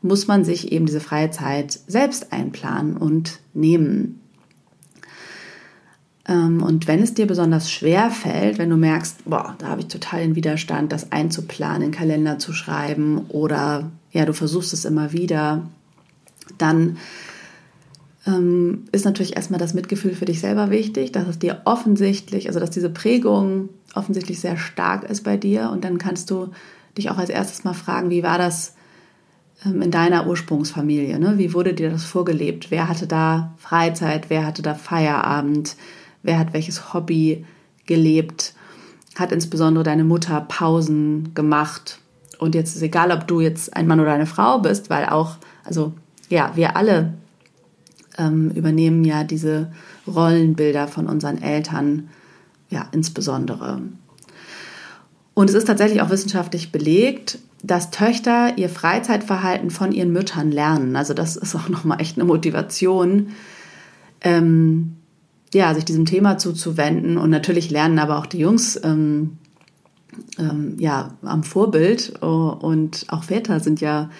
muss 0.01 0.27
man 0.27 0.43
sich 0.43 0.73
eben 0.73 0.87
diese 0.87 1.01
freie 1.01 1.31
Zeit 1.31 1.79
selbst 1.87 2.33
einplanen 2.33 2.97
und 2.97 3.41
nehmen. 3.53 4.23
Ähm, 6.29 6.63
und 6.63 6.87
wenn 6.87 7.03
es 7.03 7.15
dir 7.15 7.27
besonders 7.27 7.71
schwer 7.71 8.11
fällt, 8.11 8.59
wenn 8.59 8.71
du 8.71 8.77
merkst, 8.77 9.25
boah, 9.25 9.55
da 9.59 9.69
habe 9.69 9.83
ich 9.83 9.89
total 9.89 10.21
den 10.21 10.35
Widerstand, 10.35 10.93
das 10.93 11.13
einzuplanen, 11.13 11.83
in 11.83 11.91
Kalender 11.93 12.39
zu 12.39 12.53
schreiben 12.53 13.27
oder 13.29 13.91
ja, 14.13 14.25
du 14.25 14.33
versuchst 14.33 14.73
es 14.73 14.85
immer 14.85 15.13
wieder, 15.13 15.63
dann 16.59 16.97
ähm, 18.27 18.85
ist 18.93 19.05
natürlich 19.05 19.37
erstmal 19.37 19.61
das 19.61 19.75
Mitgefühl 19.75 20.15
für 20.15 20.25
dich 20.25 20.41
selber 20.41 20.71
wichtig, 20.71 21.13
dass 21.13 21.29
es 21.29 21.39
dir 21.39 21.63
offensichtlich, 21.65 22.49
also 22.49 22.59
dass 22.59 22.71
diese 22.71 22.91
Prägung 22.91 23.69
offensichtlich 23.95 24.41
sehr 24.41 24.57
stark 24.57 25.05
ist 25.05 25.23
bei 25.23 25.37
dir 25.37 25.71
und 25.71 25.85
dann 25.85 25.99
kannst 25.99 26.31
du 26.31 26.49
dich 26.99 27.11
auch 27.11 27.19
als 27.19 27.31
erstes 27.31 27.65
mal 27.65 27.75
fragen, 27.75 28.11
wie 28.11 28.23
war 28.23 28.39
das 28.39 28.75
ähm, 29.65 29.81
in 29.83 29.91
deiner 29.91 30.27
Ursprungsfamilie? 30.27 31.19
Ne? 31.19 31.39
Wie 31.39 31.53
wurde 31.55 31.73
dir 31.73 31.91
das 31.91 32.05
vorgelebt? 32.05 32.71
Wer 32.71 32.89
hatte 32.89 33.07
da 33.07 33.55
Freizeit? 33.59 34.29
Wer 34.29 34.45
hatte 34.45 34.63
da 34.63 34.75
Feierabend? 34.75 35.77
Wer 36.27 36.39
hat 36.39 36.53
welches 36.53 36.93
Hobby 36.93 37.45
gelebt? 37.87 38.55
Hat 39.17 39.33
insbesondere 39.33 39.85
deine 39.85 40.05
Mutter 40.05 40.41
Pausen 40.41 41.33
gemacht? 41.35 42.01
Und 42.39 42.55
jetzt 42.55 42.77
ist 42.77 42.83
egal, 42.83 43.13
ob 43.13 43.27
du 43.27 43.41
jetzt 43.41 43.75
ein 43.75 43.87
Mann 43.87 44.01
oder 44.01 44.13
eine 44.13 44.27
Frau 44.27 44.59
bist, 44.59 44.91
weil 44.91 45.07
auch, 45.07 45.37
also 45.65 45.93
ja, 46.29 46.53
wir 46.55 46.77
alle 46.77 47.15
ähm, 48.19 48.51
übernehmen 48.51 49.05
ja 49.05 49.25
diese 49.25 49.73
Rollenbilder 50.07 50.89
von 50.89 51.07
unseren 51.07 51.41
Eltern, 51.41 52.09
ja, 52.69 52.89
insbesondere. 52.93 53.81
Und 55.35 55.49
es 55.49 55.55
ist 55.55 55.67
tatsächlich 55.67 56.03
auch 56.03 56.11
wissenschaftlich 56.11 56.73
belegt, 56.73 57.39
dass 57.63 57.91
Töchter 57.91 58.59
ihr 58.59 58.69
Freizeitverhalten 58.69 59.71
von 59.71 59.93
ihren 59.93 60.13
Müttern 60.13 60.51
lernen. 60.51 60.97
Also 60.97 61.15
das 61.15 61.37
ist 61.37 61.55
auch 61.55 61.69
nochmal 61.69 62.01
echt 62.01 62.17
eine 62.17 62.25
Motivation, 62.25 63.29
ähm, 64.23 64.97
ja, 65.55 65.75
sich 65.75 65.85
diesem 65.85 66.05
Thema 66.05 66.39
zuzuwenden. 66.39 67.19
Und 67.19 67.31
natürlich 67.31 67.71
lernen 67.71 67.99
aber 67.99 68.19
auch 68.19 68.27
die 68.27 68.39
Jungs 68.39 68.81
ähm, 68.83 69.39
ähm, 70.39 70.77
ja, 70.79 71.15
am 71.23 71.43
Vorbild. 71.43 72.21
Und 72.21 73.07
auch 73.09 73.25
Väter 73.25 73.61
sind 73.61 73.81
ja 73.81 74.11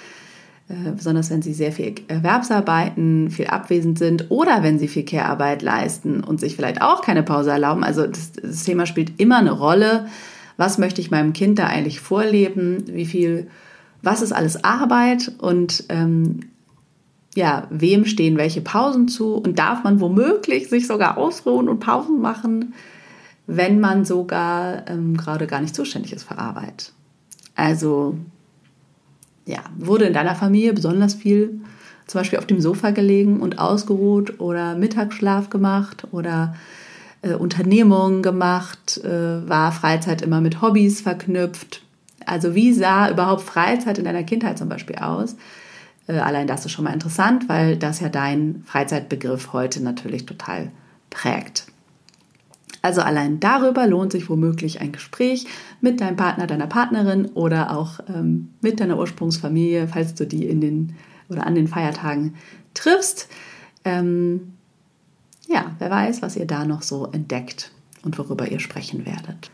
äh, 0.69 0.91
besonders 0.97 1.31
wenn 1.31 1.43
sie 1.43 1.53
sehr 1.53 1.71
viel 1.71 1.95
Erwerbsarbeiten, 2.09 3.31
viel 3.31 3.47
abwesend 3.47 3.99
sind 3.99 4.31
oder 4.31 4.65
wenn 4.65 4.81
sie 4.81 4.89
viel 4.89 5.05
Care-Arbeit 5.05 5.63
leisten 5.63 6.25
und 6.25 6.41
sich 6.41 6.57
vielleicht 6.57 6.83
auch 6.83 7.03
keine 7.03 7.23
Pause 7.23 7.51
erlauben. 7.51 7.85
Also 7.85 8.05
das, 8.05 8.33
das, 8.33 8.65
Thema 8.65 8.87
spielt 8.87 9.21
immer 9.21 9.37
eine 9.37 9.53
Rolle. 9.53 10.07
Was 10.57 10.79
möchte 10.79 11.01
ich 11.01 11.13
meinem 11.13 11.35
Kind 11.35 11.61
da 11.61 11.67
eigentlich 11.67 12.01
vorleben? 12.01 12.83
Wie 12.89 13.07
viel, 13.07 13.47
was 14.03 14.23
ist 14.23 14.33
alles 14.33 14.65
Arbeit 14.65 15.31
und 15.39 15.85
ähm, 15.89 16.41
ja, 17.37 17.67
wem 17.71 18.05
stehen 18.05 18.37
welche 18.37 18.61
Pausen 18.61 19.09
zu 19.09 19.35
und 19.35 19.59
darf 19.59 19.85
man 19.85 20.01
womöglich 20.01 20.69
sich 20.69 20.87
sogar 20.87 21.19
ausruhen 21.19 21.69
und 21.69 21.81
Pausen 21.81 22.21
machen, 22.21 22.75
wenn 23.47 23.79
man 23.79 24.05
sogar 24.05 24.89
ähm, 24.89 25.17
gerade 25.17 25.47
gar 25.47 25.61
nicht 25.61 25.75
zuständig 25.75 26.13
ist 26.13 26.25
für 26.25 26.39
Arbeit. 26.39 26.93
Also 27.55 28.17
ja, 29.45 29.61
wurde 29.77 30.07
in 30.07 30.15
deiner 30.15 30.35
Familie 30.35 30.73
besonders 30.73 31.15
viel 31.15 31.61
zum 32.07 32.21
Beispiel 32.21 32.39
auf 32.39 32.47
dem 32.47 32.61
Sofa 32.61 32.91
gelegen 32.91 33.41
und 33.41 33.59
ausgeruht 33.59 34.41
oder 34.41 34.77
Mittagsschlaf 34.77 35.51
gemacht 35.51 36.07
oder 36.13 36.55
äh, 37.23 37.35
Unternehmungen 37.35 38.23
gemacht, 38.23 38.99
äh, 39.05 39.49
war 39.49 39.73
Freizeit 39.73 40.23
immer 40.23 40.41
mit 40.41 40.63
Hobbys 40.63 41.01
verknüpft. 41.01 41.83
Also 42.25 42.55
wie 42.55 42.73
sah 42.73 43.11
überhaupt 43.11 43.43
Freizeit 43.43 43.99
in 43.99 44.05
deiner 44.05 44.25
Kindheit 44.25 44.59
zum 44.59 44.69
Beispiel 44.69 44.97
aus? 44.97 45.37
Äh, 46.07 46.19
allein 46.19 46.47
das 46.47 46.65
ist 46.65 46.73
schon 46.73 46.85
mal 46.85 46.95
interessant, 46.95 47.49
weil 47.49 47.77
das 47.77 48.01
ja 48.01 48.09
dein 48.09 48.63
Freizeitbegriff 48.67 49.53
heute 49.53 49.83
natürlich 49.83 50.27
total 50.27 50.71
prägt. 51.11 51.67
Also 52.83 53.01
allein 53.01 53.41
darüber 53.41 53.87
lohnt 53.87 54.13
sich 54.13 54.31
womöglich 54.31 54.81
ein 54.81 54.93
Gespräch 54.93 55.47
mit 55.81 56.01
deinem 56.01 56.17
Partner, 56.17 56.47
deiner 56.47 56.69
Partnerin 56.69 57.27
oder 57.27 57.77
auch 57.77 57.99
ähm, 58.09 58.51
mit 58.61 58.79
deiner 58.79 58.97
Ursprungsfamilie, 58.97 59.89
falls 59.89 60.15
du 60.15 60.25
die 60.25 60.47
in 60.47 60.61
den 60.61 60.95
oder 61.29 61.47
an 61.47 61.57
den 61.57 61.67
Feiertagen 61.67 62.35
triffst. 62.75 63.29
Ähm, 63.85 64.53
ja, 65.49 65.75
wer 65.79 65.91
weiß, 65.91 66.23
was 66.23 66.37
ihr 66.37 66.47
da 66.47 66.65
noch 66.65 66.83
so 66.83 67.07
entdeckt 67.07 67.73
und 68.03 68.19
worüber 68.19 68.49
ihr 68.49 68.61
sprechen 68.61 69.05
werdet. 69.05 69.51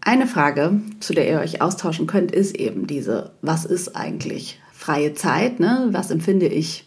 Eine 0.00 0.26
Frage, 0.26 0.80
zu 1.00 1.12
der 1.14 1.28
ihr 1.28 1.40
euch 1.40 1.60
austauschen 1.60 2.06
könnt, 2.06 2.30
ist 2.30 2.54
eben 2.54 2.86
diese, 2.86 3.32
was 3.42 3.64
ist 3.64 3.96
eigentlich 3.96 4.60
freie 4.78 5.12
Zeit? 5.12 5.58
Ne? 5.58 5.88
Was 5.90 6.12
empfinde 6.12 6.46
ich 6.46 6.86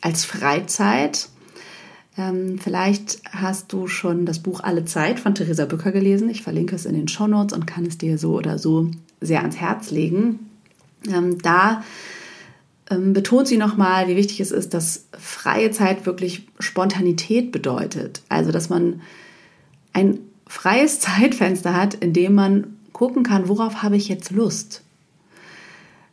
als 0.00 0.24
Freizeit? 0.24 1.28
Ähm, 2.16 2.58
vielleicht 2.58 3.20
hast 3.30 3.72
du 3.72 3.86
schon 3.86 4.26
das 4.26 4.40
Buch 4.40 4.60
Alle 4.60 4.84
Zeit 4.84 5.20
von 5.20 5.36
Theresa 5.36 5.64
Bücker 5.64 5.92
gelesen. 5.92 6.28
Ich 6.28 6.42
verlinke 6.42 6.74
es 6.74 6.84
in 6.84 6.94
den 6.94 7.06
Show 7.06 7.28
Notes 7.28 7.56
und 7.56 7.64
kann 7.64 7.86
es 7.86 7.96
dir 7.96 8.18
so 8.18 8.34
oder 8.36 8.58
so 8.58 8.90
sehr 9.20 9.40
ans 9.42 9.56
Herz 9.56 9.92
legen. 9.92 10.50
Ähm, 11.08 11.38
da 11.40 11.84
ähm, 12.90 13.12
betont 13.12 13.46
sie 13.46 13.56
nochmal, 13.56 14.08
wie 14.08 14.16
wichtig 14.16 14.40
es 14.40 14.50
ist, 14.50 14.74
dass 14.74 15.06
freie 15.16 15.70
Zeit 15.70 16.06
wirklich 16.06 16.48
Spontanität 16.58 17.52
bedeutet. 17.52 18.22
Also, 18.28 18.50
dass 18.50 18.68
man 18.68 19.00
ein 19.92 20.18
freies 20.48 20.98
Zeitfenster 21.00 21.76
hat, 21.76 21.94
in 21.94 22.12
dem 22.12 22.34
man 22.34 22.78
gucken 22.92 23.22
kann, 23.22 23.48
worauf 23.48 23.84
habe 23.84 23.96
ich 23.96 24.08
jetzt 24.08 24.32
Lust. 24.32 24.82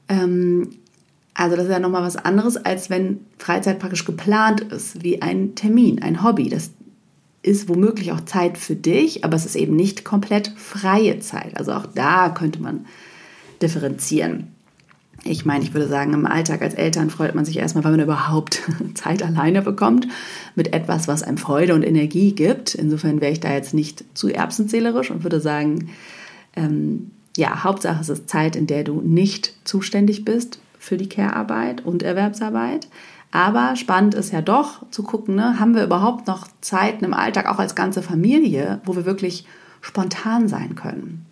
Ähm, 0.08 0.70
also 1.36 1.58
das 1.58 1.66
ist 1.66 1.72
ja 1.72 1.80
nochmal 1.80 2.04
was 2.04 2.16
anderes, 2.16 2.56
als 2.56 2.90
wenn 2.90 3.20
Freizeit 3.38 3.78
praktisch 3.78 4.06
geplant 4.06 4.62
ist, 4.62 5.04
wie 5.04 5.22
ein 5.22 5.54
Termin, 5.54 6.02
ein 6.02 6.24
Hobby. 6.24 6.50
Das 6.50 6.72
ist 7.44 7.68
womöglich 7.68 8.14
auch 8.14 8.22
Zeit 8.22 8.58
für 8.58 8.76
dich, 8.76 9.26
aber 9.26 9.36
es 9.36 9.46
ist 9.46 9.56
eben 9.56 9.76
nicht 9.76 10.06
komplett 10.06 10.52
freie 10.56 11.20
Zeit. 11.20 11.58
Also 11.58 11.74
auch 11.74 11.86
da 11.94 12.30
könnte 12.30 12.62
man 12.62 12.86
differenzieren. 13.62 14.48
Ich 15.26 15.46
meine, 15.46 15.64
ich 15.66 15.74
würde 15.74 15.90
sagen, 15.90 16.14
im 16.14 16.26
Alltag 16.26 16.62
als 16.62 16.74
Eltern 16.74 17.10
freut 17.10 17.36
man 17.36 17.44
sich 17.44 17.58
erstmal, 17.58 17.84
weil 17.84 17.92
man 17.92 18.00
überhaupt 18.00 18.64
Zeit 18.94 19.22
alleine 19.22 19.62
bekommt 19.62 20.08
mit 20.56 20.74
etwas, 20.74 21.08
was 21.10 21.22
einem 21.22 21.38
Freude 21.38 21.76
und 21.76 21.84
Energie 21.84 22.34
gibt. 22.34 22.76
Insofern 22.76 23.20
wäre 23.20 23.34
ich 23.34 23.42
da 23.42 23.52
jetzt 23.52 23.74
nicht 23.74 24.06
zu 24.14 24.30
erbsenzählerisch 24.30 25.12
und 25.12 25.24
würde 25.24 25.42
sagen, 25.42 25.90
ähm, 26.56 27.12
ja, 27.36 27.66
Hauptsache 27.66 28.00
es 28.00 28.08
ist 28.08 28.30
Zeit, 28.30 28.56
in 28.56 28.68
der 28.68 28.86
du 28.86 29.02
nicht 29.02 29.54
zuständig 29.66 30.24
bist 30.24 30.60
für 30.86 30.98
die 30.98 31.10
Care-Arbeit 31.10 31.84
und 31.84 32.04
Erwerbsarbeit. 32.04 32.88
Aber 33.32 33.76
spannend 33.76 34.14
ist 34.14 34.32
ja 34.32 34.42
doch 34.42 34.90
zu 34.92 35.04
gucken, 35.04 35.36
ne, 35.36 35.60
haben 35.60 35.76
wir 35.76 35.84
überhaupt 35.84 36.28
noch 36.28 36.48
Zeiten 36.62 37.04
im 37.04 37.14
Alltag, 37.14 37.48
auch 37.48 37.60
als 37.60 37.76
ganze 37.76 38.02
Familie, 38.02 38.80
wo 38.86 38.96
wir 38.96 39.06
wirklich 39.06 39.46
spontan 39.82 40.48
sein 40.48 40.76
können. 40.76 41.26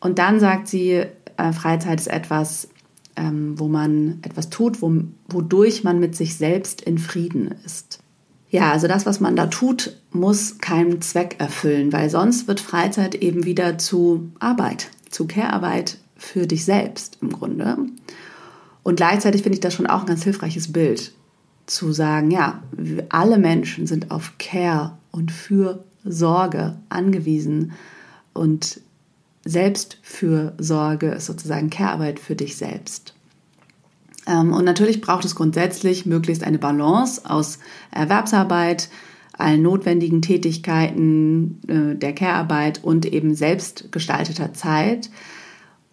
Und 0.00 0.18
dann 0.18 0.38
sagt 0.38 0.68
sie, 0.68 1.04
äh, 1.36 1.52
Freizeit 1.52 1.98
ist 1.98 2.06
etwas, 2.08 2.68
ähm, 3.16 3.58
wo 3.58 3.68
man 3.68 4.18
etwas 4.22 4.50
tut, 4.50 4.80
wo, 4.80 4.92
wodurch 5.28 5.82
man 5.82 5.98
mit 5.98 6.14
sich 6.14 6.36
selbst 6.36 6.82
in 6.82 6.98
Frieden 6.98 7.54
ist. 7.64 7.98
Ja, 8.50 8.70
also 8.70 8.86
das, 8.86 9.04
was 9.04 9.18
man 9.18 9.34
da 9.34 9.46
tut, 9.46 9.96
muss 10.10 10.58
keinen 10.58 11.02
Zweck 11.02 11.36
erfüllen, 11.38 11.92
weil 11.92 12.10
sonst 12.10 12.48
wird 12.48 12.60
Freizeit 12.60 13.14
eben 13.16 13.44
wieder 13.44 13.76
zu 13.76 14.30
Arbeit, 14.38 14.90
zu 15.10 15.26
Care-Arbeit 15.26 15.98
für 16.16 16.46
dich 16.46 16.64
selbst 16.64 17.18
im 17.20 17.32
Grunde. 17.32 17.76
Und 18.88 18.96
gleichzeitig 18.96 19.42
finde 19.42 19.56
ich 19.56 19.60
das 19.60 19.74
schon 19.74 19.86
auch 19.86 20.00
ein 20.00 20.06
ganz 20.06 20.24
hilfreiches 20.24 20.72
Bild, 20.72 21.12
zu 21.66 21.92
sagen, 21.92 22.30
ja, 22.30 22.62
alle 23.10 23.36
Menschen 23.36 23.86
sind 23.86 24.10
auf 24.10 24.38
Care 24.38 24.96
und 25.10 25.30
Fürsorge 25.30 26.78
angewiesen 26.88 27.72
und 28.32 28.80
Selbstfürsorge 29.44 31.08
ist 31.08 31.26
sozusagen 31.26 31.68
Care-Arbeit 31.68 32.18
für 32.18 32.34
dich 32.34 32.56
selbst. 32.56 33.12
Ähm, 34.26 34.54
und 34.54 34.64
natürlich 34.64 35.02
braucht 35.02 35.26
es 35.26 35.34
grundsätzlich 35.34 36.06
möglichst 36.06 36.42
eine 36.42 36.58
Balance 36.58 37.28
aus 37.28 37.58
Erwerbsarbeit, 37.90 38.88
allen 39.34 39.60
notwendigen 39.60 40.22
Tätigkeiten 40.22 41.60
äh, 41.68 41.94
der 41.94 42.14
Care-Arbeit 42.14 42.82
und 42.82 43.04
eben 43.04 43.34
selbstgestalteter 43.34 44.54
Zeit, 44.54 45.10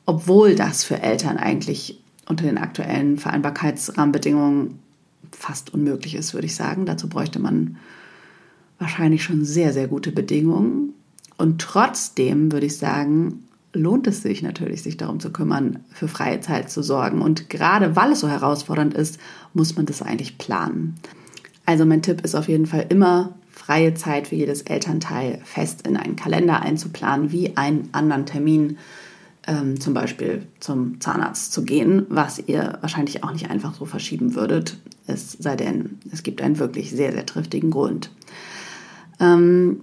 obwohl 0.06 0.56
das 0.56 0.86
für 0.86 1.02
Eltern 1.02 1.36
eigentlich 1.36 2.02
unter 2.28 2.46
den 2.46 2.58
aktuellen 2.58 3.18
Vereinbarkeitsrahmenbedingungen 3.18 4.80
fast 5.32 5.74
unmöglich 5.74 6.16
ist, 6.16 6.34
würde 6.34 6.48
ich 6.48 6.56
sagen. 6.56 6.86
Dazu 6.86 7.10
bräuchte 7.10 7.40
man 7.40 7.78
wahrscheinlich 8.80 9.24
schon 9.24 9.46
sehr, 9.46 9.74
sehr 9.74 9.88
gute 9.88 10.12
Bedingungen. 10.12 10.94
Und 11.38 11.62
trotzdem 11.62 12.52
würde 12.52 12.66
ich 12.66 12.78
sagen, 12.78 13.44
lohnt 13.74 14.08
es 14.08 14.22
sich 14.22 14.42
natürlich, 14.42 14.82
sich 14.84 14.98
darum 14.98 15.20
zu 15.20 15.32
kümmern, 15.32 15.80
für 15.92 16.08
freie 16.08 16.40
Zeit 16.40 16.70
zu 16.72 16.82
sorgen. 16.82 17.22
Und 17.22 17.50
gerade 17.50 17.96
weil 17.96 18.14
es 18.14 18.22
so 18.22 18.30
herausfordernd 18.30 18.94
ist, 18.94 19.20
muss 19.54 19.76
man 19.76 19.86
das 19.86 20.02
eigentlich 20.02 20.38
planen. 20.38 20.96
Also 21.66 21.86
mein 21.86 22.02
Tipp 22.02 22.22
ist 22.22 22.36
auf 22.36 22.48
jeden 22.48 22.66
Fall 22.68 22.86
immer, 22.90 23.34
freie 23.52 23.94
Zeit 23.94 24.28
für 24.28 24.36
jedes 24.36 24.62
Elternteil 24.62 25.40
fest 25.44 25.88
in 25.88 25.98
einen 25.98 26.16
Kalender 26.16 26.62
einzuplanen, 26.62 27.32
wie 27.32 27.58
einen 27.58 27.90
anderen 27.94 28.26
Termin 28.26 28.78
ähm, 29.48 29.80
zum 29.80 29.94
Beispiel 29.94 30.48
zum 30.60 31.00
Zahnarzt 31.02 31.54
zu 31.54 31.64
gehen, 31.64 32.06
was 32.10 32.40
ihr 32.40 32.78
wahrscheinlich 32.82 33.24
auch 33.24 33.32
nicht 33.32 33.50
einfach 33.50 33.74
so 33.74 33.86
verschieben 33.86 34.36
würdet, 34.36 34.78
es 35.08 35.34
sei 35.34 35.56
denn, 35.56 36.00
es 36.12 36.24
gibt 36.24 36.42
einen 36.42 36.58
wirklich 36.60 36.92
sehr, 36.92 37.12
sehr 37.12 37.26
triftigen 37.26 37.72
Grund. 37.72 38.10
Ähm, 39.20 39.82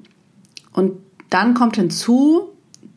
Und 0.73 0.93
dann 1.31 1.55
kommt 1.55 1.77
hinzu, 1.77 2.49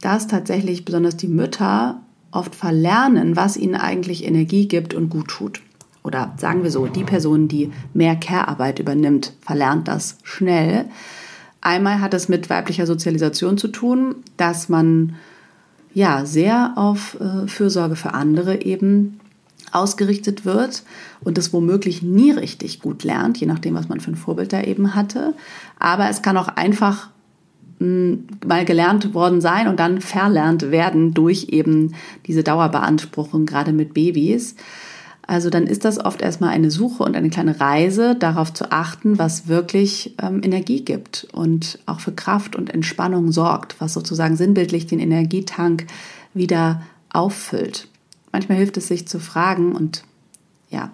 dass 0.02 0.28
tatsächlich 0.28 0.86
besonders 0.86 1.18
die 1.18 1.28
Mütter 1.28 2.02
oft 2.32 2.56
verlernen, 2.56 3.36
was 3.36 3.58
ihnen 3.58 3.76
eigentlich 3.76 4.26
Energie 4.26 4.68
gibt 4.68 4.94
und 4.94 5.10
gut 5.10 5.28
tut. 5.28 5.62
Oder 6.04 6.34
sagen 6.38 6.64
wir 6.64 6.72
so, 6.72 6.86
die 6.88 7.04
Person, 7.04 7.48
die 7.48 7.72
mehr 7.94 8.16
Care-Arbeit 8.16 8.80
übernimmt, 8.80 9.34
verlernt 9.42 9.88
das 9.88 10.18
schnell. 10.24 10.86
Einmal 11.62 12.00
hat 12.02 12.14
es 12.14 12.30
mit 12.30 12.50
weiblicher 12.50 12.86
Sozialisation 12.86 13.58
zu 13.58 13.70
tun, 13.70 14.16
dass 14.38 14.70
man 14.70 15.16
ja 15.96 16.26
sehr 16.26 16.74
auf 16.76 17.18
äh, 17.20 17.48
Fürsorge 17.48 17.96
für 17.96 18.14
andere 18.14 18.62
eben 18.62 19.20
ausgerichtet 19.72 20.46
wird 20.46 20.84
und 21.24 21.38
das 21.38 21.54
womöglich 21.54 22.04
nie 22.04 22.32
richtig 22.32 22.82
gut 22.82 23.04
lernt, 23.04 23.38
je 23.38 23.48
nachdem, 23.48 23.74
was 23.74 23.90
man 23.90 24.00
für 24.00 24.12
ein 24.12 24.16
Vorbild 24.16 24.54
da 24.54 24.62
eben 24.62 24.94
hatte. 24.94 25.34
Aber 25.80 26.10
es 26.10 26.22
kann 26.22 26.38
auch 26.38 26.50
einfach 26.50 27.10
mal 27.80 28.64
gelernt 28.64 29.14
worden 29.14 29.42
sein 29.42 29.68
und 29.68 29.80
dann 29.80 30.00
verlernt 30.00 30.72
werden 30.72 31.14
durch 31.14 31.48
eben 31.50 31.94
diese 32.26 32.42
Dauerbeanspruchung, 32.42 33.46
gerade 33.46 33.74
mit 33.74 33.94
Babys. 33.94 34.56
Also 35.28 35.50
dann 35.50 35.66
ist 35.66 35.86
das 35.86 36.04
oft 36.04 36.22
erstmal 36.22 36.52
eine 36.52 36.70
Suche 36.70 37.04
und 37.04 37.16
eine 37.16 37.30
kleine 37.30 37.60
Reise, 37.60 38.16
darauf 38.16 38.54
zu 38.54 38.72
achten, 38.72 39.18
was 39.18 39.48
wirklich 39.48 40.16
ähm, 40.22 40.42
Energie 40.44 40.86
gibt 40.86 41.28
und 41.32 41.80
auch 41.88 42.00
für 42.00 42.12
Kraft 42.12 42.56
und 42.56 42.72
Entspannung 42.72 43.32
sorgt, 43.32 43.82
was 43.82 43.94
sozusagen 43.94 44.36
sinnbildlich 44.36 44.86
den 44.86 45.00
Energietank 45.00 45.88
wieder 46.34 46.84
auffüllt. 47.10 47.88
Manchmal 48.32 48.58
hilft 48.58 48.78
es 48.78 48.88
sich 48.88 49.08
zu 49.08 49.20
fragen 49.20 49.72
und 49.72 50.04
ja, 50.70 50.92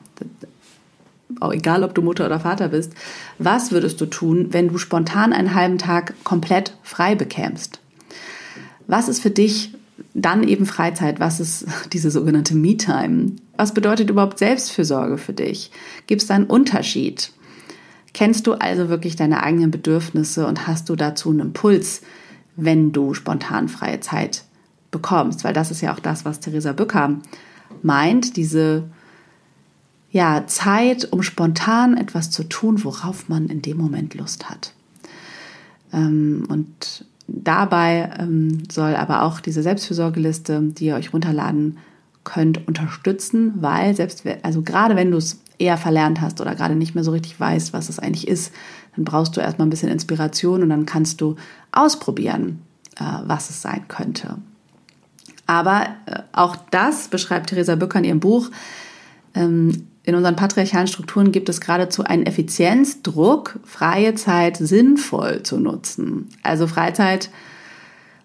auch 1.39 1.51
egal 1.51 1.83
ob 1.83 1.93
du 1.95 2.01
Mutter 2.01 2.25
oder 2.25 2.39
Vater 2.39 2.69
bist, 2.69 2.93
was 3.37 3.71
würdest 3.71 3.99
du 3.99 4.05
tun, 4.05 4.47
wenn 4.51 4.69
du 4.69 4.77
spontan 4.77 5.33
einen 5.33 5.55
halben 5.55 5.77
Tag 5.77 6.13
komplett 6.23 6.77
frei 6.83 7.15
bekämst? 7.15 7.79
Was 8.87 9.09
ist 9.09 9.21
für 9.21 9.29
dich 9.29 9.73
dann 10.13 10.43
eben 10.43 10.65
Freizeit? 10.65 11.19
Was 11.19 11.39
ist 11.39 11.65
diese 11.93 12.11
sogenannte 12.11 12.55
Me-Time? 12.55 13.33
Was 13.57 13.73
bedeutet 13.73 14.09
überhaupt 14.09 14.39
Selbstfürsorge 14.39 15.17
für 15.17 15.33
dich? 15.33 15.71
Gibt 16.07 16.21
es 16.21 16.27
da 16.27 16.35
einen 16.35 16.45
Unterschied? 16.45 17.31
Kennst 18.13 18.47
du 18.47 18.53
also 18.53 18.89
wirklich 18.89 19.15
deine 19.15 19.43
eigenen 19.43 19.71
Bedürfnisse 19.71 20.45
und 20.45 20.67
hast 20.67 20.89
du 20.89 20.95
dazu 20.95 21.29
einen 21.29 21.39
Impuls, 21.39 22.01
wenn 22.55 22.91
du 22.91 23.13
spontan 23.13 23.69
freie 23.69 24.01
Zeit 24.01 24.43
bekommst? 24.91 25.43
Weil 25.43 25.53
das 25.53 25.71
ist 25.71 25.81
ja 25.81 25.93
auch 25.93 25.99
das, 25.99 26.25
was 26.25 26.41
Theresa 26.41 26.73
Bücker 26.73 27.17
meint, 27.81 28.35
diese 28.35 28.83
ja, 30.11 30.45
Zeit, 30.45 31.07
um 31.11 31.23
spontan 31.23 31.95
etwas 31.95 32.31
zu 32.31 32.43
tun, 32.43 32.83
worauf 32.83 33.29
man 33.29 33.47
in 33.47 33.61
dem 33.61 33.77
Moment 33.77 34.13
Lust 34.13 34.49
hat. 34.49 34.73
Ähm, 35.93 36.45
und 36.49 37.05
dabei 37.33 38.09
ähm, 38.19 38.63
soll 38.71 38.95
aber 38.95 39.23
auch 39.23 39.39
diese 39.39 39.63
Selbstfürsorgeliste, 39.63 40.61
die 40.61 40.85
ihr 40.85 40.95
euch 40.95 41.13
runterladen 41.13 41.77
könnt, 42.23 42.67
unterstützen, 42.67 43.53
weil 43.55 43.95
selbst, 43.95 44.23
also 44.43 44.61
gerade 44.61 44.95
wenn 44.95 45.11
du 45.11 45.17
es 45.17 45.39
eher 45.57 45.77
verlernt 45.77 46.21
hast 46.21 46.41
oder 46.41 46.55
gerade 46.55 46.75
nicht 46.75 46.95
mehr 46.95 47.03
so 47.03 47.11
richtig 47.11 47.39
weißt, 47.39 47.73
was 47.73 47.89
es 47.89 47.99
eigentlich 47.99 48.27
ist, 48.27 48.53
dann 48.95 49.05
brauchst 49.05 49.35
du 49.35 49.41
erstmal 49.41 49.67
ein 49.67 49.71
bisschen 49.71 49.89
Inspiration 49.89 50.63
und 50.63 50.69
dann 50.69 50.85
kannst 50.85 51.21
du 51.21 51.35
ausprobieren, 51.71 52.61
äh, 52.99 53.03
was 53.25 53.49
es 53.49 53.61
sein 53.61 53.87
könnte. 53.87 54.37
Aber 55.47 55.87
äh, 56.05 56.19
auch 56.31 56.55
das 56.71 57.07
beschreibt 57.07 57.49
Theresa 57.49 57.75
Bücker 57.75 57.99
in 57.99 58.05
ihrem 58.05 58.19
Buch, 58.19 58.49
ähm, 59.33 59.87
in 60.11 60.17
unseren 60.17 60.35
patriarchalen 60.35 60.87
Strukturen 60.87 61.31
gibt 61.31 61.47
es 61.47 61.61
geradezu 61.61 62.03
einen 62.03 62.25
Effizienzdruck, 62.25 63.59
freie 63.63 64.13
Zeit 64.15 64.57
sinnvoll 64.57 65.41
zu 65.43 65.57
nutzen. 65.57 66.27
Also 66.43 66.67
Freizeit 66.67 67.29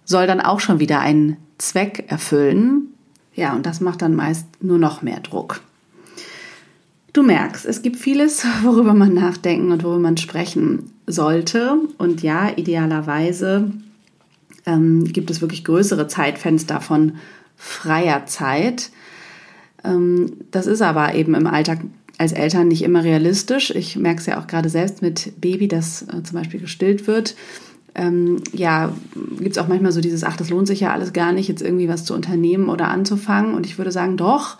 soll 0.04 0.26
dann 0.26 0.40
auch 0.40 0.58
schon 0.58 0.80
wieder 0.80 0.98
einen 0.98 1.36
Zweck 1.58 2.06
erfüllen. 2.08 2.88
Ja, 3.34 3.54
und 3.54 3.66
das 3.66 3.80
macht 3.80 4.02
dann 4.02 4.16
meist 4.16 4.46
nur 4.60 4.78
noch 4.78 5.02
mehr 5.02 5.20
Druck. 5.20 5.60
Du 7.12 7.22
merkst, 7.22 7.64
es 7.64 7.82
gibt 7.82 7.98
vieles, 7.98 8.44
worüber 8.64 8.92
man 8.92 9.14
nachdenken 9.14 9.70
und 9.70 9.84
worüber 9.84 10.00
man 10.00 10.16
sprechen 10.16 10.90
sollte. 11.06 11.78
Und 11.98 12.20
ja, 12.22 12.50
idealerweise 12.56 13.70
ähm, 14.66 15.04
gibt 15.04 15.30
es 15.30 15.40
wirklich 15.40 15.62
größere 15.62 16.08
Zeitfenster 16.08 16.80
von 16.80 17.12
freier 17.56 18.26
Zeit. 18.26 18.90
Ähm, 19.86 20.32
das 20.50 20.66
ist 20.66 20.82
aber 20.82 21.14
eben 21.14 21.34
im 21.34 21.46
Alltag 21.46 21.80
als 22.18 22.32
Eltern 22.32 22.68
nicht 22.68 22.82
immer 22.82 23.04
realistisch. 23.04 23.70
Ich 23.70 23.96
merke 23.96 24.20
es 24.20 24.26
ja 24.26 24.40
auch 24.40 24.46
gerade 24.46 24.68
selbst 24.68 25.02
mit 25.02 25.40
Baby, 25.40 25.68
das 25.68 26.02
äh, 26.02 26.22
zum 26.22 26.38
Beispiel 26.38 26.60
gestillt 26.60 27.06
wird. 27.06 27.36
Ähm, 27.94 28.42
ja, 28.52 28.92
gibt 29.38 29.56
es 29.56 29.58
auch 29.58 29.68
manchmal 29.68 29.92
so 29.92 30.00
dieses, 30.00 30.24
ach, 30.24 30.36
das 30.36 30.50
lohnt 30.50 30.66
sich 30.66 30.80
ja 30.80 30.92
alles 30.92 31.12
gar 31.12 31.32
nicht, 31.32 31.48
jetzt 31.48 31.62
irgendwie 31.62 31.88
was 31.88 32.04
zu 32.04 32.14
unternehmen 32.14 32.68
oder 32.68 32.88
anzufangen. 32.88 33.54
Und 33.54 33.66
ich 33.66 33.78
würde 33.78 33.92
sagen, 33.92 34.16
doch, 34.16 34.58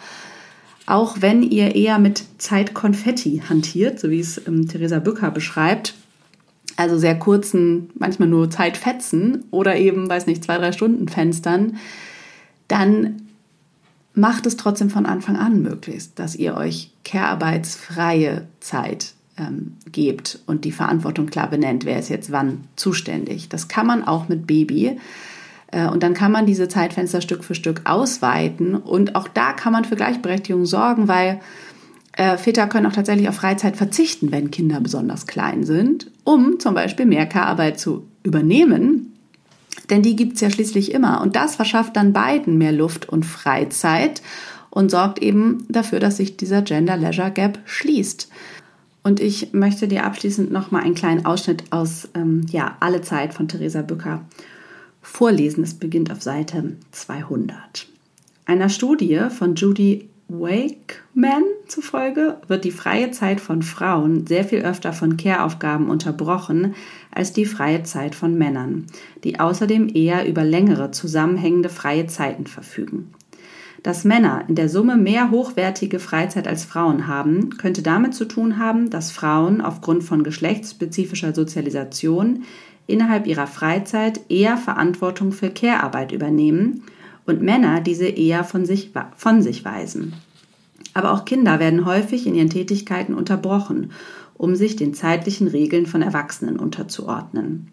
auch 0.87 1.17
wenn 1.21 1.43
ihr 1.43 1.75
eher 1.75 1.99
mit 1.99 2.25
Zeitkonfetti 2.39 3.43
hantiert, 3.49 4.01
so 4.01 4.11
wie 4.11 4.21
es 4.21 4.41
ähm, 4.47 4.69
Theresa 4.69 5.01
Bücker 5.01 5.31
beschreibt, 5.31 5.95
also 6.77 6.99
sehr 6.99 7.19
kurzen, 7.19 7.91
manchmal 7.95 8.29
nur 8.29 8.51
Zeitfetzen 8.51 9.45
oder 9.51 9.77
eben, 9.77 10.09
weiß 10.09 10.27
nicht, 10.27 10.45
zwei, 10.45 10.59
drei 10.59 10.73
Stunden 10.73 11.09
Fenstern, 11.09 11.77
dann 12.69 13.23
macht 14.17 14.47
es 14.47 14.57
trotzdem 14.57 14.91
von 14.91 15.07
Anfang 15.07 15.37
an 15.37 15.63
möglichst, 15.63 16.19
dass 16.19 16.35
ihr 16.35 16.57
euch 16.57 16.91
care-arbeitsfreie 17.05 18.49
Zeit 18.61 19.13
ähm, 19.37 19.75
gebt 19.93 20.41
und 20.47 20.65
die 20.65 20.73
Verantwortung 20.73 21.27
klar 21.27 21.51
benennt, 21.51 21.85
wer 21.85 21.99
ist 21.99 22.09
jetzt 22.09 22.33
wann 22.33 22.65
zuständig. 22.77 23.51
Das 23.51 23.69
kann 23.69 23.87
man 23.87 24.03
auch 24.03 24.29
mit 24.29 24.47
Baby. 24.47 24.99
Äh, 25.71 25.87
und 25.89 26.03
dann 26.03 26.15
kann 26.15 26.33
man 26.33 26.47
diese 26.47 26.67
Zeitfenster 26.67 27.21
Stück 27.21 27.45
für 27.45 27.55
Stück 27.55 27.83
ausweiten. 27.85 28.75
Und 28.75 29.15
auch 29.17 29.29
da 29.29 29.53
kann 29.53 29.75
man 29.75 29.85
für 29.85 29.97
Gleichberechtigung 29.97 30.65
sorgen, 30.65 31.09
weil 31.09 31.41
äh, 32.13 32.39
Väter 32.39 32.69
können 32.69 32.87
auch 32.87 32.95
tatsächlich 32.95 33.29
auf 33.29 33.37
Freizeit 33.37 33.77
verzichten, 33.77 34.33
wenn 34.33 34.51
Kinder 34.51 34.81
besonders 34.81 35.27
klein 35.27 35.65
sind, 35.65 36.11
um 36.25 36.59
zum 36.59 36.75
Beispiel 36.75 37.05
mehr 37.05 37.27
Care-Arbeit 37.27 37.79
zu 37.79 38.07
übernehmen 38.23 39.16
denn 39.91 40.03
die 40.03 40.17
gibt 40.17 40.35
es 40.35 40.41
ja 40.41 40.51
schließlich 40.51 40.93
immer. 40.93 41.21
Und 41.21 41.37
das 41.37 41.57
verschafft 41.57 41.97
dann 41.97 42.13
beiden 42.13 42.59
mehr 42.59 42.73
Luft 42.73 43.09
und 43.09 43.25
Freizeit 43.25 44.23
und 44.71 44.91
sorgt 44.91 45.21
eben 45.21 45.65
dafür, 45.69 46.01
dass 46.01 46.19
sich 46.19 46.37
dieser 46.37 46.63
Gender-Leisure-Gap 46.63 47.61
schließt. 47.65 48.29
Und 49.03 49.21
ich 49.21 49.53
möchte 49.53 49.87
dir 49.87 50.05
abschließend 50.05 50.51
nochmal 50.51 50.83
einen 50.83 50.97
kleinen 50.97 51.25
Ausschnitt 51.25 51.65
aus 51.71 52.09
ähm, 52.15 52.45
ja, 52.51 52.77
Alle 52.81 53.03
Zeit 53.03 53.33
von 53.33 53.47
Theresa 53.47 53.83
Bücker 53.83 54.25
vorlesen. 55.01 55.63
Es 55.63 55.75
beginnt 55.75 56.11
auf 56.11 56.23
Seite 56.23 56.77
200. 56.91 57.87
Einer 58.47 58.69
Studie 58.69 59.27
von 59.31 59.55
Judy 59.55 60.09
Wakeman 60.29 61.45
zufolge 61.69 62.39
wird 62.49 62.65
die 62.65 62.73
freie 62.73 63.13
Zeit 63.13 63.41
von 63.41 63.63
Frauen 63.63 64.27
sehr 64.27 64.45
viel 64.45 64.63
öfter 64.63 64.93
von 64.93 65.17
Care-Aufgaben 65.17 65.89
unterbrochen 65.89 66.75
als 67.13 67.33
die 67.33 67.47
freie 67.47 67.85
Zeit 67.85 68.17
von 68.17 68.37
Männern, 68.37 68.87
die 69.23 69.39
außerdem 69.39 69.89
eher 69.95 70.27
über 70.27 70.43
längere 70.43 70.91
zusammenhängende 70.91 71.69
freie 71.69 72.09
Zeiten 72.09 72.49
verfügen. 72.49 73.13
Dass 73.85 74.03
Männer 74.03 74.45
in 74.49 74.57
der 74.57 74.69
Summe 74.69 74.97
mehr 74.97 75.31
hochwertige 75.31 76.01
Freizeit 76.01 76.49
als 76.49 76.65
Frauen 76.65 77.07
haben, 77.07 77.51
könnte 77.51 77.83
damit 77.83 78.15
zu 78.15 78.25
tun 78.25 78.59
haben, 78.59 78.91
dass 78.91 79.13
Frauen 79.13 79.61
aufgrund 79.61 80.03
von 80.03 80.25
geschlechtsspezifischer 80.25 81.35
Sozialisation 81.35 82.43
innerhalb 82.89 83.29
ihrer 83.29 83.47
Freizeit 83.47 84.23
eher 84.29 84.57
Verantwortung 84.57 85.31
für 85.31 85.51
Care-Arbeit 85.51 86.11
übernehmen– 86.11 86.83
und 87.27 87.43
Männer 87.43 87.81
diese 87.81 88.07
eher 88.07 88.45
von 88.45 88.65
sich, 88.65 88.93
von 89.17 89.43
sich 89.43 89.65
weisen. 89.65 90.15
Aber 90.95 91.13
auch 91.13 91.25
Kinder 91.25 91.61
werden 91.61 91.85
häufig 91.85 92.27
in 92.27 92.35
ihren 92.35 92.51
Tätigkeiten 92.51 93.15
unterbrochen, 93.15 93.91
um 94.35 94.55
sich 94.55 94.77
den 94.77 94.95
zeitlichen 94.95 95.49
Regeln 95.49 95.87
von 95.87 96.03
Erwachsenen 96.03 96.59
unterzuordnen. 96.59 97.69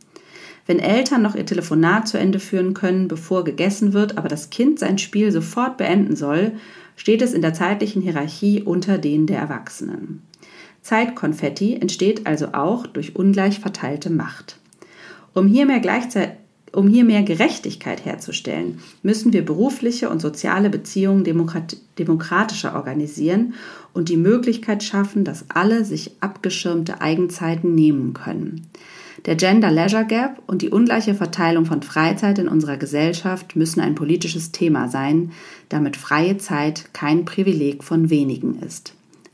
Wenn 0.65 0.79
Eltern 0.79 1.21
noch 1.21 1.35
ihr 1.35 1.45
Telefonat 1.45 2.07
zu 2.07 2.17
Ende 2.17 2.39
führen 2.39 2.73
können, 2.73 3.07
bevor 3.07 3.43
gegessen 3.43 3.93
wird, 3.93 4.17
aber 4.17 4.29
das 4.29 4.49
Kind 4.49 4.79
sein 4.79 4.97
Spiel 4.97 5.31
sofort 5.31 5.77
beenden 5.77 6.15
soll, 6.15 6.53
steht 6.95 7.21
es 7.21 7.33
in 7.33 7.41
der 7.41 7.53
zeitlichen 7.53 8.01
Hierarchie 8.01 8.61
unter 8.61 8.97
denen 8.97 9.27
der 9.27 9.39
Erwachsenen. 9.39 10.21
Zeitkonfetti 10.81 11.75
entsteht 11.75 12.27
also 12.27 12.47
auch 12.53 12.87
durch 12.87 13.15
ungleich 13.15 13.59
verteilte 13.59 14.09
Macht. 14.09 14.57
Um 15.33 15.47
hier 15.47 15.65
mehr 15.65 15.79
gleichzeitig 15.79 16.42
um 16.73 16.87
hier 16.87 17.03
mehr 17.03 17.23
Gerechtigkeit 17.23 18.03
herzustellen, 18.03 18.79
müssen 19.03 19.31
wir 19.31 19.45
berufliche 19.45 20.09
und 20.09 20.21
soziale 20.21 20.69
Beziehungen 20.69 21.23
demokratischer 21.23 22.75
organisieren 22.75 23.53
und 23.93 24.09
die 24.09 24.17
Möglichkeit 24.17 24.83
schaffen, 24.83 25.23
dass 25.23 25.45
alle 25.49 25.85
sich 25.85 26.11
abgeschirmte 26.19 26.99
Eigenzeiten 27.01 27.75
nehmen 27.75 28.13
können. 28.13 28.67
Der 29.25 29.35
Gender 29.35 29.71
Leisure 29.71 30.05
Gap 30.05 30.41
und 30.47 30.61
die 30.61 30.69
ungleiche 30.69 31.13
Verteilung 31.13 31.65
von 31.65 31.81
Freizeit 31.81 32.39
in 32.39 32.49
unserer 32.49 32.77
Gesellschaft 32.77 33.55
müssen 33.55 33.79
ein 33.79 33.95
politisches 33.95 34.51
Thema 34.51 34.89
sein, 34.89 35.31
damit 35.69 35.95
freie 35.95 36.37
Zeit 36.39 36.93
kein 36.93 37.23
Privileg 37.23 37.83
von 37.83 38.09
wenigen 38.09 38.59
ist. 38.59 38.93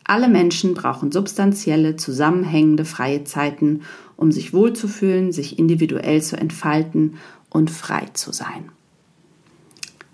Alle 0.10 0.28
Menschen 0.28 0.74
brauchen 0.74 1.12
substanzielle, 1.12 1.96
zusammenhängende 1.96 2.84
freie 2.84 3.26
Zeiten, 3.26 3.82
um 4.18 4.32
sich 4.32 4.54
wohlzufühlen, 4.54 5.32
sich 5.32 5.60
individuell 5.60 6.20
zu 6.24 6.36
entfalten 6.36 7.18
und 7.52 7.70
frei 7.70 8.08
zu 8.14 8.32
sein. 8.34 8.72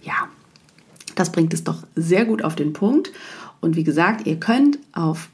Ja, 0.02 0.28
das 1.16 1.32
bringt 1.32 1.54
es 1.54 1.64
doch 1.64 1.84
sehr 1.96 2.26
gut 2.26 2.44
auf 2.44 2.58
den 2.58 2.74
Punkt. 2.74 3.14
Und 3.62 3.78
wie 3.78 3.86
gesagt, 3.86 4.28
ihr 4.28 4.38
könnt 4.38 4.80
auf 4.92 5.30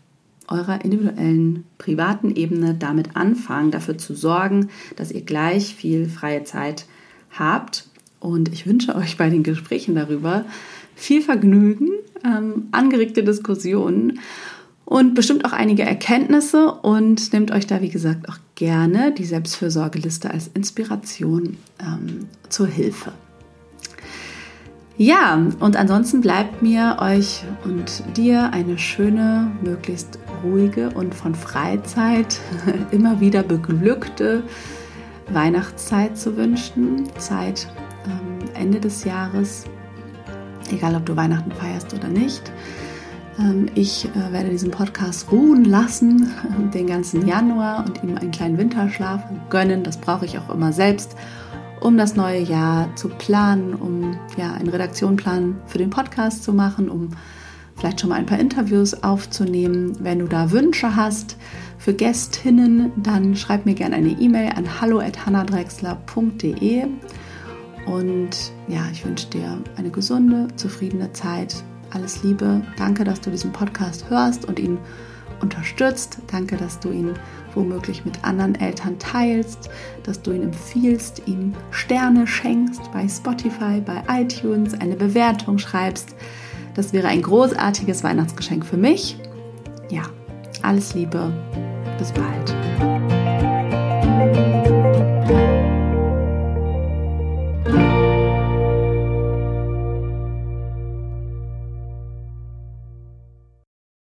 eurer 0.47 0.86
individuellen, 0.86 1.65
privaten 1.80 2.30
Ebene 2.30 2.76
damit 2.76 3.15
anfangen, 3.15 3.71
dafür 3.71 3.97
zu 3.97 4.13
sorgen, 4.13 4.69
dass 4.95 5.12
ihr 5.12 5.21
gleich 5.21 5.74
viel 5.74 6.08
freie 6.08 6.43
Zeit 6.43 6.86
habt. 7.32 7.88
Und 8.19 8.54
ich 8.54 8.67
wünsche 8.67 8.95
euch 8.95 9.17
bei 9.17 9.32
den 9.32 9.41
Gesprächen 9.41 9.95
darüber 9.95 10.45
viel 11.01 11.21
Vergnügen, 11.21 11.89
ähm, 12.23 12.67
angeregte 12.71 13.23
Diskussionen 13.23 14.19
und 14.85 15.15
bestimmt 15.15 15.45
auch 15.45 15.53
einige 15.53 15.83
Erkenntnisse 15.83 16.71
und 16.71 17.33
nehmt 17.33 17.51
euch 17.51 17.65
da, 17.65 17.81
wie 17.81 17.89
gesagt, 17.89 18.29
auch 18.29 18.37
gerne 18.55 19.11
die 19.11 19.25
Selbstfürsorgeliste 19.25 20.29
als 20.29 20.49
Inspiration 20.53 21.57
ähm, 21.79 22.27
zur 22.49 22.67
Hilfe. 22.67 23.13
Ja, 24.97 25.47
und 25.59 25.77
ansonsten 25.77 26.21
bleibt 26.21 26.61
mir 26.61 26.97
euch 26.99 27.43
und 27.63 28.03
dir 28.15 28.53
eine 28.53 28.77
schöne, 28.77 29.51
möglichst 29.63 30.19
ruhige 30.43 30.91
und 30.91 31.15
von 31.15 31.33
Freizeit 31.33 32.39
immer 32.91 33.19
wieder 33.19 33.41
beglückte 33.41 34.43
Weihnachtszeit 35.31 36.15
zu 36.17 36.37
wünschen, 36.37 37.07
Zeit 37.17 37.67
ähm, 38.05 38.49
Ende 38.53 38.79
des 38.79 39.03
Jahres, 39.03 39.65
egal 40.73 40.95
ob 40.95 41.05
du 41.05 41.15
Weihnachten 41.15 41.51
feierst 41.51 41.93
oder 41.93 42.07
nicht. 42.07 42.51
Ähm, 43.39 43.67
ich 43.75 44.05
äh, 44.05 44.34
werde 44.34 44.49
diesen 44.49 44.71
Podcast 44.71 45.31
ruhen 45.31 45.65
lassen, 45.65 46.34
den 46.73 46.88
ganzen 46.88 47.27
Januar 47.27 47.86
und 47.86 48.03
ihm 48.03 48.17
einen 48.17 48.31
kleinen 48.31 48.57
Winterschlaf 48.57 49.21
gönnen. 49.49 49.84
Das 49.84 49.97
brauche 49.97 50.25
ich 50.25 50.39
auch 50.39 50.49
immer 50.49 50.73
selbst, 50.73 51.15
um 51.79 51.97
das 51.97 52.15
neue 52.15 52.41
Jahr 52.41 52.95
zu 52.95 53.10
planen, 53.10 53.73
um 53.73 54.17
ja, 54.38 54.53
einen 54.53 54.69
Redaktionplan 54.69 55.55
für 55.65 55.77
den 55.77 55.89
Podcast 55.89 56.43
zu 56.43 56.53
machen, 56.53 56.89
um 56.89 57.10
vielleicht 57.75 58.01
schon 58.01 58.10
mal 58.10 58.17
ein 58.17 58.25
paar 58.25 58.39
Interviews 58.39 59.03
aufzunehmen. 59.03 59.95
Wenn 59.99 60.19
du 60.19 60.27
da 60.27 60.51
Wünsche 60.51 60.95
hast 60.95 61.38
für 61.77 61.93
Gästinnen, 61.93 62.91
dann 62.95 63.36
schreib 63.36 63.65
mir 63.65 63.73
gerne 63.73 63.95
eine 63.95 64.10
E-Mail 64.10 64.51
an 64.55 64.81
hallo@hannadrexler.de 64.81 66.86
und 67.91 68.54
ja, 68.69 68.86
ich 68.91 69.06
wünsche 69.06 69.27
dir 69.27 69.58
eine 69.75 69.89
gesunde, 69.89 70.47
zufriedene 70.56 71.12
Zeit. 71.12 71.56
Alles 71.91 72.23
Liebe. 72.23 72.62
Danke, 72.77 73.04
dass 73.04 73.19
du 73.19 73.30
diesen 73.30 73.51
Podcast 73.51 74.10
hörst 74.10 74.45
und 74.45 74.60
ihn 74.60 74.77
unterstützt. 75.41 76.19
Danke, 76.32 76.56
dass 76.56 76.80
du 76.80 76.91
ihn 76.91 77.13
womöglich 77.54 78.06
mit 78.06 78.23
anderen 78.23 78.56
Eltern 78.56 78.97
teilst, 78.97 79.69
dass 80.04 80.21
du 80.21 80.32
ihn 80.32 80.43
empfiehlst, 80.43 81.23
ihm 81.25 81.54
Sterne 81.71 82.25
schenkst 82.27 82.82
bei 82.93 83.10
Spotify, 83.10 83.82
bei 83.86 84.01
iTunes, 84.10 84.73
eine 84.80 84.95
Bewertung 84.95 85.58
schreibst. 85.58 86.15
Das 86.75 86.93
wäre 86.93 87.10
ein 87.10 87.21
großartiges 87.21 88.06
Weihnachtsgeschenk 88.06 88.65
für 88.65 88.77
mich. 88.77 89.17
Ja, 89.89 90.04
alles 90.62 90.93
Liebe. 90.93 91.34
Bis 91.97 92.13
bald. 92.13 92.56